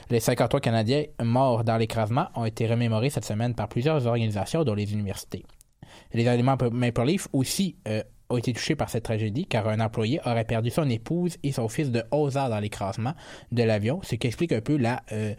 Les 0.09 0.19
53 0.19 0.59
Canadiens 0.59 1.03
morts 1.23 1.63
dans 1.63 1.77
l'écrasement 1.77 2.27
ont 2.35 2.45
été 2.45 2.67
remémorés 2.67 3.09
cette 3.09 3.25
semaine 3.25 3.53
par 3.53 3.67
plusieurs 3.67 4.07
organisations, 4.07 4.63
dont 4.63 4.73
les 4.73 4.93
universités. 4.93 5.45
Les 6.13 6.27
aliments 6.27 6.57
Maple 6.71 7.05
Leaf 7.05 7.27
aussi 7.33 7.75
euh, 7.87 8.03
ont 8.29 8.37
été 8.37 8.53
touchés 8.53 8.75
par 8.75 8.89
cette 8.89 9.03
tragédie 9.03 9.45
car 9.45 9.67
un 9.67 9.79
employé 9.79 10.19
aurait 10.25 10.45
perdu 10.45 10.69
son 10.69 10.89
épouse 10.89 11.37
et 11.43 11.51
son 11.51 11.67
fils 11.67 11.91
de 11.91 12.03
11 12.11 12.37
ans 12.37 12.49
dans 12.49 12.59
l'écrasement 12.59 13.13
de 13.51 13.63
l'avion, 13.63 13.99
ce 14.03 14.15
qui 14.15 14.27
explique 14.27 14.51
un 14.51 14.61
peu 14.61 14.77
la... 14.77 15.01
euh, 15.11 15.33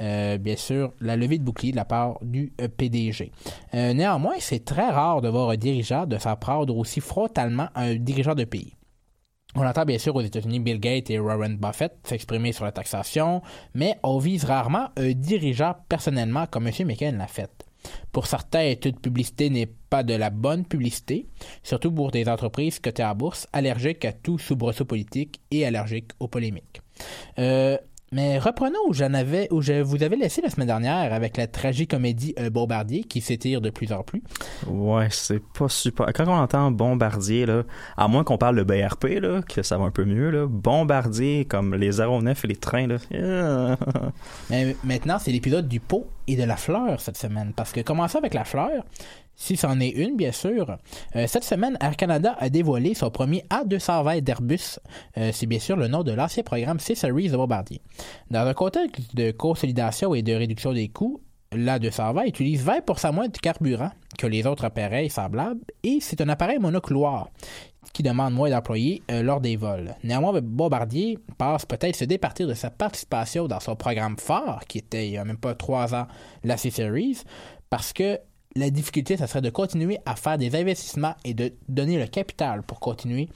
euh, 0.00 0.38
bien 0.38 0.56
sûr, 0.56 0.94
la 1.00 1.14
levée 1.14 1.36
de 1.36 1.44
bouclier 1.44 1.72
de 1.72 1.76
la 1.76 1.84
part 1.84 2.18
du 2.22 2.54
PDG. 2.78 3.32
Néanmoins, 3.74 4.36
c'est 4.38 4.64
très 4.64 4.88
rare 4.88 5.20
de 5.20 5.28
voir 5.28 5.50
un 5.50 5.58
dirigeant 5.58 6.06
de 6.06 6.16
s'en 6.16 6.36
prendre 6.36 6.74
aussi 6.74 7.00
frontalement 7.00 7.68
un 7.74 7.96
dirigeant 7.96 8.34
de 8.34 8.44
pays. 8.44 8.72
On 9.56 9.66
entend 9.66 9.84
bien 9.84 9.98
sûr 9.98 10.14
aux 10.14 10.20
États-Unis 10.20 10.60
Bill 10.60 10.78
Gates 10.78 11.10
et 11.10 11.18
Warren 11.18 11.56
Buffett 11.56 11.92
s'exprimer 12.04 12.52
sur 12.52 12.64
la 12.64 12.72
taxation, 12.72 13.42
mais 13.74 13.98
on 14.04 14.18
vise 14.18 14.44
rarement 14.44 14.90
un 14.96 15.12
dirigeant 15.12 15.74
personnellement 15.88 16.46
comme 16.46 16.68
M. 16.68 16.72
McCain 16.86 17.12
l'a 17.12 17.26
fait. 17.26 17.50
Pour 18.12 18.26
certains, 18.26 18.74
toute 18.74 19.00
publicité 19.00 19.50
n'est 19.50 19.70
pas 19.90 20.02
de 20.02 20.14
la 20.14 20.30
bonne 20.30 20.64
publicité, 20.64 21.26
surtout 21.62 21.92
pour 21.92 22.10
des 22.10 22.28
entreprises 22.28 22.78
cotées 22.78 23.02
à 23.02 23.14
bourse, 23.14 23.46
allergiques 23.52 24.04
à 24.04 24.12
tout 24.12 24.38
soubresaut 24.38 24.84
politique 24.84 25.40
et 25.50 25.66
allergiques 25.66 26.12
aux 26.20 26.28
polémiques. 26.28 26.80
Euh, 27.38 27.78
mais 28.12 28.38
reprenons 28.38 28.78
où 28.88 28.92
j'en 28.92 29.14
avais, 29.14 29.46
où 29.52 29.62
je 29.62 29.80
vous 29.80 30.02
avais 30.02 30.16
laissé 30.16 30.40
la 30.42 30.50
semaine 30.50 30.66
dernière 30.66 31.12
avec 31.12 31.36
la 31.36 31.46
tragicomédie 31.46 32.34
euh, 32.38 32.50
Bombardier 32.50 33.04
qui 33.04 33.20
s'étire 33.20 33.60
de 33.60 33.70
plus 33.70 33.92
en 33.92 34.02
plus. 34.02 34.22
Ouais, 34.66 35.08
c'est 35.10 35.40
pas 35.40 35.68
super. 35.68 36.06
Quand 36.12 36.26
on 36.26 36.32
entend 36.32 36.70
Bombardier, 36.70 37.46
là, 37.46 37.62
à 37.96 38.08
moins 38.08 38.24
qu'on 38.24 38.38
parle 38.38 38.56
de 38.56 38.62
BRP, 38.64 39.20
là, 39.20 39.42
que 39.42 39.62
ça 39.62 39.78
va 39.78 39.84
un 39.84 39.90
peu 39.90 40.04
mieux, 40.04 40.30
là, 40.30 40.46
Bombardier, 40.46 41.44
comme 41.44 41.74
les 41.74 42.00
aéronefs 42.00 42.44
et 42.44 42.48
les 42.48 42.56
trains, 42.56 42.86
là. 42.88 42.96
yeah. 43.10 43.76
Mais 44.50 44.76
maintenant, 44.82 45.18
c'est 45.18 45.30
l'épisode 45.30 45.68
du 45.68 45.78
pot 45.78 46.08
et 46.26 46.36
de 46.36 46.44
la 46.44 46.56
fleur 46.56 47.00
cette 47.00 47.16
semaine. 47.16 47.52
Parce 47.54 47.72
que 47.72 47.80
commencer 47.80 48.18
avec 48.18 48.34
la 48.34 48.44
fleur, 48.44 48.84
si 49.40 49.56
c'en 49.56 49.80
est 49.80 49.88
une, 49.88 50.16
bien 50.16 50.32
sûr. 50.32 50.76
euh, 51.16 51.26
cette 51.26 51.44
semaine, 51.44 51.78
Air 51.80 51.96
Canada 51.96 52.36
a 52.38 52.50
dévoilé 52.50 52.92
son 52.94 53.10
premier 53.10 53.42
A220 53.50 54.20
d'Airbus. 54.20 54.78
Euh, 55.16 55.30
c'est 55.32 55.46
bien 55.46 55.58
sûr 55.58 55.76
le 55.76 55.88
nom 55.88 56.02
de 56.02 56.12
l'ancien 56.12 56.42
programme 56.42 56.78
C-Series 56.78 57.30
de 57.30 57.36
Bombardier. 57.36 57.80
Dans 58.30 58.46
un 58.46 58.52
contexte 58.52 59.16
de 59.16 59.30
consolidation 59.30 60.14
et 60.14 60.20
de 60.22 60.34
réduction 60.34 60.74
des 60.74 60.88
coûts, 60.88 61.22
l'A220 61.52 62.28
utilise 62.28 62.64
20% 62.64 63.14
moins 63.14 63.28
de 63.28 63.38
carburant 63.38 63.90
que 64.18 64.26
les 64.26 64.46
autres 64.46 64.66
appareils 64.66 65.08
semblables 65.08 65.64
et 65.82 65.98
c'est 66.02 66.20
un 66.20 66.28
appareil 66.28 66.58
monocouloir 66.58 67.30
qui 67.94 68.02
demande 68.02 68.34
moins 68.34 68.50
d'employés 68.50 69.02
euh, 69.10 69.22
lors 69.22 69.40
des 69.40 69.56
vols. 69.56 69.96
Néanmoins, 70.04 70.38
Bombardier 70.42 71.18
passe 71.38 71.64
peut-être 71.64 71.96
se 71.96 72.04
départir 72.04 72.46
de 72.46 72.54
sa 72.54 72.70
participation 72.70 73.48
dans 73.48 73.58
son 73.58 73.74
programme 73.74 74.18
phare, 74.18 74.60
qui 74.68 74.78
était 74.78 75.08
il 75.08 75.12
n'y 75.12 75.18
a 75.18 75.24
même 75.24 75.38
pas 75.38 75.54
trois 75.54 75.94
ans 75.94 76.06
la 76.44 76.58
C-Series, 76.58 77.22
parce 77.70 77.94
que 77.94 78.20
la 78.56 78.70
difficulté, 78.70 79.16
ça 79.16 79.26
serait 79.26 79.42
de 79.42 79.50
continuer 79.50 79.98
à 80.06 80.16
faire 80.16 80.36
des 80.36 80.56
investissements 80.56 81.14
et 81.24 81.34
de 81.34 81.52
donner 81.68 81.98
le 81.98 82.06
capital 82.06 82.62
pour 82.62 82.80
continuer 82.80 83.28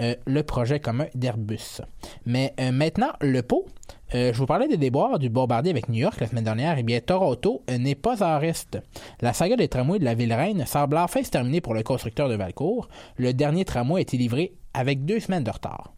euh, 0.00 0.14
le 0.26 0.42
projet 0.42 0.80
commun 0.80 1.06
d'Airbus. 1.14 1.82
Mais 2.24 2.54
euh, 2.58 2.72
maintenant, 2.72 3.12
le 3.20 3.42
pot. 3.42 3.66
Euh, 4.14 4.32
je 4.32 4.38
vous 4.38 4.46
parlais 4.46 4.68
des 4.68 4.76
déboires 4.76 5.18
du 5.18 5.30
bombardier 5.30 5.70
avec 5.70 5.88
New 5.88 5.98
York 5.98 6.20
la 6.20 6.26
semaine 6.26 6.44
dernière. 6.44 6.78
Eh 6.78 6.82
bien, 6.82 7.00
Toronto 7.00 7.64
n'est 7.68 7.94
pas 7.94 8.22
en 8.22 8.38
reste. 8.38 8.78
La 9.20 9.32
saga 9.32 9.56
des 9.56 9.68
tramways 9.68 9.98
de 9.98 10.04
la 10.04 10.14
ville 10.14 10.32
reine 10.32 10.66
semble 10.66 10.98
enfin 10.98 11.22
se 11.22 11.30
terminer 11.30 11.60
pour 11.62 11.74
le 11.74 11.82
constructeur 11.82 12.28
de 12.28 12.34
Valcourt. 12.34 12.88
Le 13.16 13.32
dernier 13.32 13.64
tramway 13.64 14.00
a 14.00 14.02
été 14.02 14.18
livré 14.18 14.54
avec 14.74 15.04
deux 15.06 15.20
semaines 15.20 15.44
de 15.44 15.50
retard. 15.50 15.94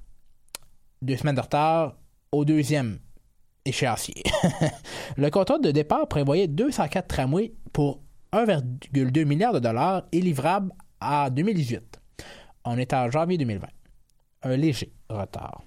Deux 1.03 1.17
semaines 1.17 1.35
de 1.35 1.41
retard 1.41 1.97
au 2.31 2.45
deuxième 2.45 2.99
échéancier. 3.65 4.23
le 5.17 5.31
contrat 5.31 5.59
de 5.59 5.71
départ 5.73 6.07
prévoyait 6.09 6.47
204 6.47 7.09
tramways 7.09 7.53
pour 7.73 8.01
1,2 8.35 9.25
milliard 9.25 9.53
de 9.53 9.61
dollars 9.61 10.03
et 10.11 10.21
livrable 10.21 10.73
à 11.01 11.31
2018. 11.31 12.01
On 12.65 12.77
est 12.77 12.93
en 12.93 13.09
janvier 13.11 13.39
2020. 13.39 13.69
Un 14.43 14.57
léger 14.57 14.93
retard. 15.09 15.63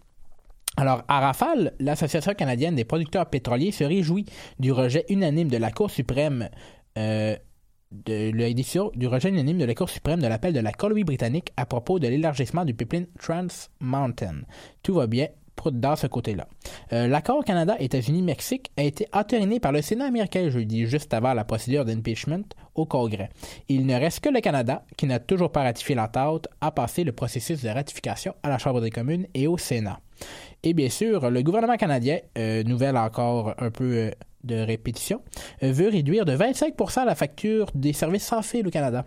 Alors, 0.76 1.04
à 1.08 1.22
Rafale, 1.22 1.74
l'Association 1.80 2.34
canadienne 2.34 2.76
des 2.76 2.84
producteurs 2.84 3.30
pétroliers 3.30 3.72
se 3.72 3.84
réjouit 3.84 4.26
du 4.60 4.72
rejet 4.72 5.06
unanime 5.10 5.48
de 5.48 5.58
la 5.58 5.72
Cour 5.72 5.90
suprême 5.90 6.50
euh, 6.98 7.36
de 7.92 8.32
du 8.98 9.08
rejet 9.08 9.30
unanime 9.30 9.60
de 9.60 9.66
la 9.66 9.74
Cour 9.74 9.90
suprême 9.90 10.22
de 10.22 10.28
l'appel 10.28 10.54
de 10.54 10.60
la 10.60 10.74
Colombie-Britannique 10.74 11.54
à 11.56 11.66
propos 11.66 12.00
de 12.00 12.08
l'élargissement 12.08 12.66
du 12.66 12.74
pipeline 12.74 13.08
Trans 13.18 13.48
Mountain. 13.80 14.42
Tout 14.84 14.96
va 14.96 15.08
bien 15.08 15.30
dans 15.66 15.96
ce 15.96 16.08
côté-là. 16.08 16.48
Euh, 16.94 17.08
L'accord 17.08 17.44
Canada-États-Unis-Mexique 17.44 18.72
a 18.78 18.84
été 18.84 19.08
entériné 19.14 19.60
par 19.60 19.72
le 19.72 19.82
Sénat 19.82 20.06
américain 20.06 20.50
jeudi, 20.50 20.86
juste 20.86 21.14
avant 21.14 21.34
la 21.34 21.44
procédure 21.44 21.86
d'impeachment 21.86 22.46
au 22.76 22.86
Congrès. 22.86 23.30
Il 23.68 23.86
ne 23.86 23.96
reste 23.96 24.22
que 24.22 24.30
le 24.30 24.40
Canada, 24.40 24.84
qui 24.96 25.06
n'a 25.06 25.20
toujours 25.20 25.52
pas 25.52 25.64
ratifié 25.64 25.96
l'entente, 25.96 26.48
à 26.62 26.72
passer 26.72 27.04
le 27.04 27.12
processus 27.12 27.62
de 27.64 27.70
ratification 27.70 28.36
à 28.44 28.50
la 28.50 28.58
Chambre 28.58 28.82
des 28.82 28.92
communes 28.92 29.28
et 29.34 29.48
au 29.48 29.58
Sénat. 29.58 30.00
Et 30.64 30.74
bien 30.74 30.90
sûr, 30.90 31.30
le 31.30 31.44
gouvernement 31.44 31.78
canadien, 31.78 32.20
euh, 32.38 32.64
nouvelle 32.64 32.98
encore 32.98 33.54
un 33.58 33.70
peu 33.70 33.94
euh, 33.96 34.12
de 34.44 34.56
répétition, 34.56 35.22
veut 35.62 35.90
réduire 35.90 36.26
de 36.26 36.36
25% 36.36 37.06
la 37.06 37.16
facture 37.16 37.70
des 37.76 37.94
services 37.94 38.26
sans 38.26 38.42
fil 38.42 38.68
au 38.68 38.72
Canada. 38.72 39.06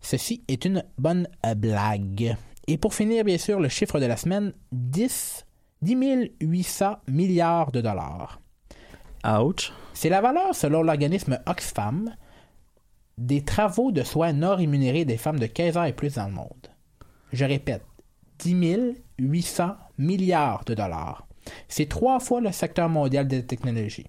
Ceci 0.00 0.42
est 0.48 0.64
une 0.64 0.84
bonne 0.98 1.28
blague. 1.56 2.36
Et 2.70 2.76
pour 2.76 2.94
finir, 2.94 3.24
bien 3.24 3.38
sûr, 3.38 3.60
le 3.60 3.70
chiffre 3.70 3.98
de 3.98 4.04
la 4.04 4.18
semaine, 4.18 4.52
10, 4.72 5.46
10 5.82 6.32
800 6.40 6.96
milliards 7.08 7.72
de 7.72 7.80
dollars. 7.80 8.40
Ouch. 9.24 9.72
C'est 9.94 10.08
la 10.08 10.20
valeur, 10.20 10.54
selon 10.54 10.82
l'organisme 10.82 11.38
Oxfam, 11.46 12.14
des 13.16 13.44
travaux 13.44 13.90
de 13.90 14.02
soins 14.02 14.32
non 14.32 14.54
rémunérés 14.54 15.04
des 15.04 15.16
femmes 15.16 15.40
de 15.40 15.46
15 15.46 15.76
ans 15.76 15.84
et 15.84 15.92
plus 15.92 16.14
dans 16.14 16.26
le 16.26 16.32
monde. 16.32 16.68
Je 17.32 17.44
répète, 17.44 17.84
10 18.38 18.94
800 19.18 19.76
milliards 19.98 20.64
de 20.64 20.74
dollars. 20.74 21.26
C'est 21.68 21.88
trois 21.88 22.20
fois 22.20 22.40
le 22.40 22.52
secteur 22.52 22.88
mondial 22.88 23.26
des 23.26 23.44
technologies. 23.44 24.06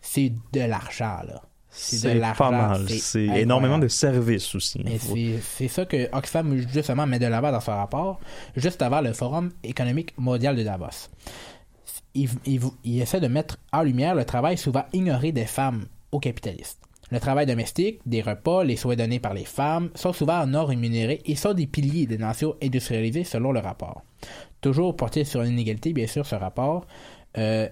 C'est 0.00 0.32
de 0.52 0.60
l'argent, 0.60 1.20
là. 1.26 1.42
C'est 1.74 2.14
pas 2.34 2.50
mal. 2.50 2.86
C'est 2.88 3.24
énormément 3.40 3.78
de 3.78 3.88
services 3.88 4.54
aussi. 4.54 4.78
C'est- 4.98 5.40
c'est 5.40 5.68
ça 5.68 5.86
que 5.86 6.08
Oxfam, 6.14 6.56
justement, 6.72 7.06
met 7.06 7.18
de 7.18 7.26
l'avant 7.26 7.50
dans 7.50 7.60
son 7.60 7.72
rapport, 7.72 8.20
juste 8.56 8.82
avant 8.82 9.00
le 9.00 9.12
Forum 9.14 9.50
économique 9.64 10.12
mondial 10.18 10.54
de 10.54 10.62
Davos. 10.62 11.08
Il, 12.14 12.28
il- 12.44 12.60
il 12.84 13.00
essaie 13.00 13.20
de 13.20 13.26
mettre 13.28 13.56
en 13.72 13.82
lumière 13.82 14.14
le 14.14 14.24
travail 14.24 14.58
souvent 14.58 14.84
ignoré 14.92 15.32
des 15.32 15.46
femmes 15.46 15.86
aux 16.12 16.18
capitalistes. 16.20 16.78
Le 17.10 17.20
travail 17.20 17.46
domestique, 17.46 18.00
des 18.06 18.22
repas, 18.22 18.64
les 18.64 18.76
soins 18.76 18.96
donnés 18.96 19.18
par 19.20 19.34
les 19.34 19.44
femmes 19.44 19.90
sont 19.94 20.12
souvent 20.12 20.46
non 20.46 20.64
rémunérés 20.66 21.20
et 21.26 21.36
sont 21.36 21.52
des 21.54 21.66
piliers 21.66 22.06
des 22.06 22.18
nations 22.18 22.54
industrialisées 22.62 23.24
selon 23.24 23.52
le 23.52 23.60
rapport. 23.60 24.02
Toujours 24.60 24.94
porté 24.96 25.24
sur 25.24 25.42
l'inégalité, 25.42 25.92
bien 25.92 26.06
sûr, 26.06 26.24
ce 26.26 26.34
rapport 26.34 26.86
euh, 27.38 27.66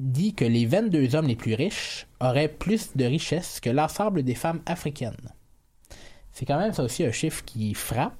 dit 0.00 0.34
que 0.34 0.44
les 0.44 0.66
22 0.66 1.14
hommes 1.14 1.26
les 1.26 1.36
plus 1.36 1.54
riches 1.54 2.06
auraient 2.20 2.48
plus 2.48 2.96
de 2.96 3.04
richesses 3.04 3.60
que 3.60 3.70
l'ensemble 3.70 4.22
des 4.22 4.34
femmes 4.34 4.62
africaines. 4.66 5.32
C'est 6.32 6.46
quand 6.46 6.58
même 6.58 6.72
ça 6.72 6.82
aussi 6.82 7.04
un 7.04 7.12
chiffre 7.12 7.44
qui 7.44 7.74
frappe. 7.74 8.16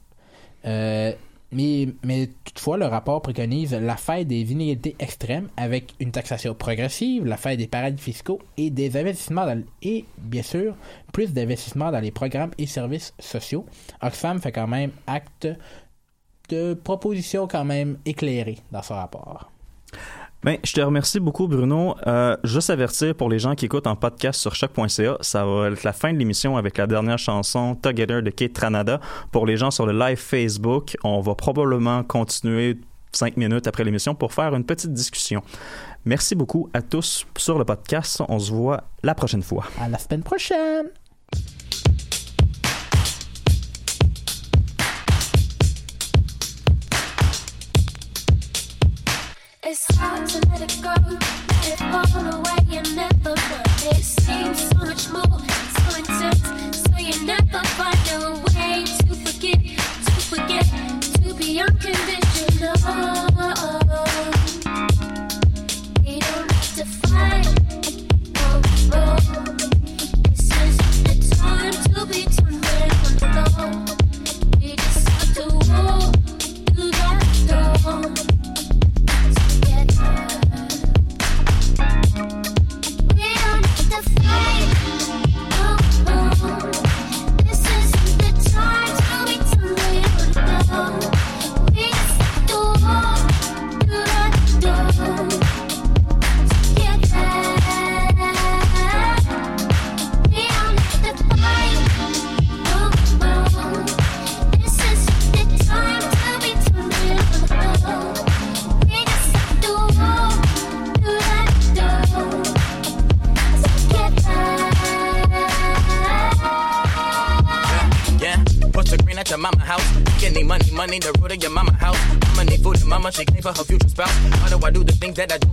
Euh, 0.66 1.12
mais, 1.52 2.28
toutefois, 2.44 2.76
le 2.76 2.86
rapport 2.86 3.22
préconise 3.22 3.72
la 3.72 3.96
fête 3.96 4.28
des 4.28 4.52
inégalités 4.52 4.94
extrêmes 5.00 5.48
avec 5.56 5.94
une 5.98 6.12
taxation 6.12 6.54
progressive, 6.54 7.24
la 7.24 7.36
fête 7.36 7.58
des 7.58 7.66
paradis 7.66 8.00
fiscaux 8.00 8.40
et 8.56 8.70
des 8.70 8.96
investissements 8.96 9.46
dans, 9.46 9.60
et 9.82 10.04
bien 10.18 10.42
sûr 10.42 10.76
plus 11.12 11.32
d'investissements 11.32 11.90
dans 11.90 11.98
les 11.98 12.12
programmes 12.12 12.52
et 12.58 12.66
services 12.66 13.14
sociaux. 13.18 13.66
Oxfam 14.00 14.40
fait 14.40 14.52
quand 14.52 14.68
même 14.68 14.92
acte 15.08 15.48
de 16.50 16.74
propositions 16.74 17.48
quand 17.48 17.64
même 17.64 17.98
éclairées 18.04 18.58
dans 18.70 18.82
ce 18.82 18.92
rapport. 18.92 19.50
Ben, 20.42 20.56
je 20.64 20.72
te 20.72 20.80
remercie 20.80 21.20
beaucoup, 21.20 21.48
Bruno. 21.48 21.96
Euh, 22.06 22.34
juste 22.44 22.70
avertir 22.70 23.14
pour 23.14 23.28
les 23.28 23.38
gens 23.38 23.54
qui 23.54 23.66
écoutent 23.66 23.86
en 23.86 23.94
podcast 23.94 24.40
sur 24.40 24.54
choc.ca, 24.54 25.18
ça 25.20 25.44
va 25.44 25.68
être 25.68 25.82
la 25.84 25.92
fin 25.92 26.14
de 26.14 26.18
l'émission 26.18 26.56
avec 26.56 26.78
la 26.78 26.86
dernière 26.86 27.18
chanson 27.18 27.74
Together 27.74 28.22
de 28.22 28.30
Kate 28.30 28.54
Tranada. 28.54 29.00
Pour 29.32 29.44
les 29.44 29.58
gens 29.58 29.70
sur 29.70 29.84
le 29.84 29.92
live 29.92 30.16
Facebook, 30.16 30.96
on 31.04 31.20
va 31.20 31.34
probablement 31.34 32.02
continuer 32.04 32.78
cinq 33.12 33.36
minutes 33.36 33.66
après 33.66 33.84
l'émission 33.84 34.14
pour 34.14 34.32
faire 34.32 34.54
une 34.54 34.64
petite 34.64 34.94
discussion. 34.94 35.42
Merci 36.06 36.34
beaucoup 36.34 36.70
à 36.72 36.80
tous 36.80 37.26
sur 37.36 37.58
le 37.58 37.66
podcast. 37.66 38.22
On 38.28 38.38
se 38.38 38.50
voit 38.50 38.84
la 39.02 39.14
prochaine 39.14 39.42
fois. 39.42 39.64
À 39.78 39.90
la 39.90 39.98
semaine 39.98 40.22
prochaine! 40.22 40.86
World, 49.70 50.48
let 50.50 50.62
it 50.62 50.82
go, 50.82 50.94
let 51.06 51.68
it 51.68 51.78
fall 51.78 52.26
away 52.26 52.76
and 52.76 52.96
never 52.96 53.34
run. 53.34 53.62
It 53.92 54.02
seems 54.02 54.68
so 54.68 54.78
much 54.78 55.08
more, 55.10 55.38
so 55.78 55.96
intense, 55.96 56.82
so 56.82 56.98
you 56.98 57.24
never 57.24 57.62
find 57.78 57.96
a 58.14 58.30
way 58.46 58.84
to 58.84 59.14
forget, 59.14 59.60
to 60.06 60.12
forget, 60.28 60.66
to 61.22 61.34
be 61.34 61.60
unconditional. 61.60 62.74
We 66.04 66.18
don't 66.18 66.50
have 66.50 66.74
to 66.76 66.84
fight. 66.84 67.59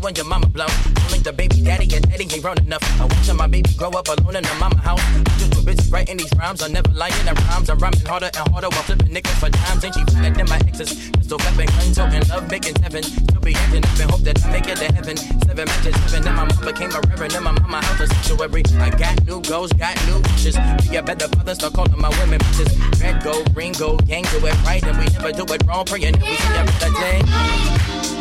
When 0.08 0.16
your 0.16 0.24
mama 0.24 0.48
blow? 0.48 0.72
Link 1.12 1.26
the 1.26 1.34
baby 1.34 1.60
daddy 1.60 1.84
and 1.94 2.08
daddy 2.08 2.24
ain't 2.24 2.42
grown 2.42 2.58
enough. 2.60 2.80
I 3.02 3.04
watching 3.04 3.36
my 3.36 3.46
baby 3.46 3.70
grow 3.76 3.92
up 3.92 4.08
alone 4.08 4.38
in 4.38 4.44
the 4.44 4.56
mama 4.56 4.80
house. 4.80 5.04
Just 5.36 5.52
too 5.52 5.62
busy 5.62 5.84
writing 5.92 6.16
these 6.16 6.32
rhymes, 6.40 6.64
I'm 6.64 6.72
never 6.72 6.90
lying 6.92 7.28
in 7.28 7.36
rhymes. 7.36 7.70
I'm 7.70 7.78
rhyming 7.78 8.08
harder 8.08 8.32
and 8.32 8.48
harder 8.48 8.70
while 8.72 8.88
flipping 8.88 9.12
niggas 9.12 9.36
for 9.36 9.50
dimes. 9.50 9.84
Ain't 9.84 9.96
she 9.96 10.04
better 10.06 10.32
than 10.32 10.48
my 10.48 10.60
exes? 10.64 11.12
Pistol 11.12 11.38
weapon, 11.44 11.68
gun 11.76 11.92
toting, 11.92 12.24
love 12.32 12.50
making 12.50 12.76
heaven. 12.80 13.04
Still 13.04 13.42
be 13.42 13.54
acting 13.54 13.84
up 13.84 14.00
and 14.00 14.12
hope 14.12 14.24
that 14.24 14.46
I 14.46 14.52
make 14.56 14.68
it 14.72 14.78
to 14.80 14.88
heaven. 14.96 15.18
Seven 15.44 15.66
matches, 15.68 15.96
seven, 16.08 16.24
and 16.24 16.36
my 16.40 16.46
mom 16.48 16.64
became 16.64 16.92
a 16.96 17.02
reverend. 17.12 17.36
In 17.36 17.44
my 17.44 17.52
mama 17.52 17.84
house 17.84 18.00
a 18.00 18.08
sanctuary. 18.08 18.64
I 18.80 18.90
got 18.96 19.16
new 19.28 19.42
goals, 19.42 19.74
got 19.74 19.96
new 20.08 20.24
wishes. 20.32 20.56
Be 20.88 20.96
a 20.96 21.04
better 21.04 21.28
father, 21.36 21.54
start 21.54 21.74
calling 21.74 22.00
my 22.00 22.16
women 22.24 22.40
bitches. 22.40 22.72
Red 23.04 23.22
gold, 23.28 23.54
green 23.54 23.74
gold, 23.74 24.08
gang 24.08 24.24
do 24.32 24.40
it 24.40 24.56
right, 24.64 24.84
and 24.88 24.96
we 24.96 25.12
never 25.12 25.34
do 25.36 25.44
it 25.52 25.68
wrong. 25.68 25.84
Praying 25.84 26.16
that 26.16 26.24
we 26.24 26.36
see 26.40 26.54
better 26.56 26.96
day. 26.96 28.17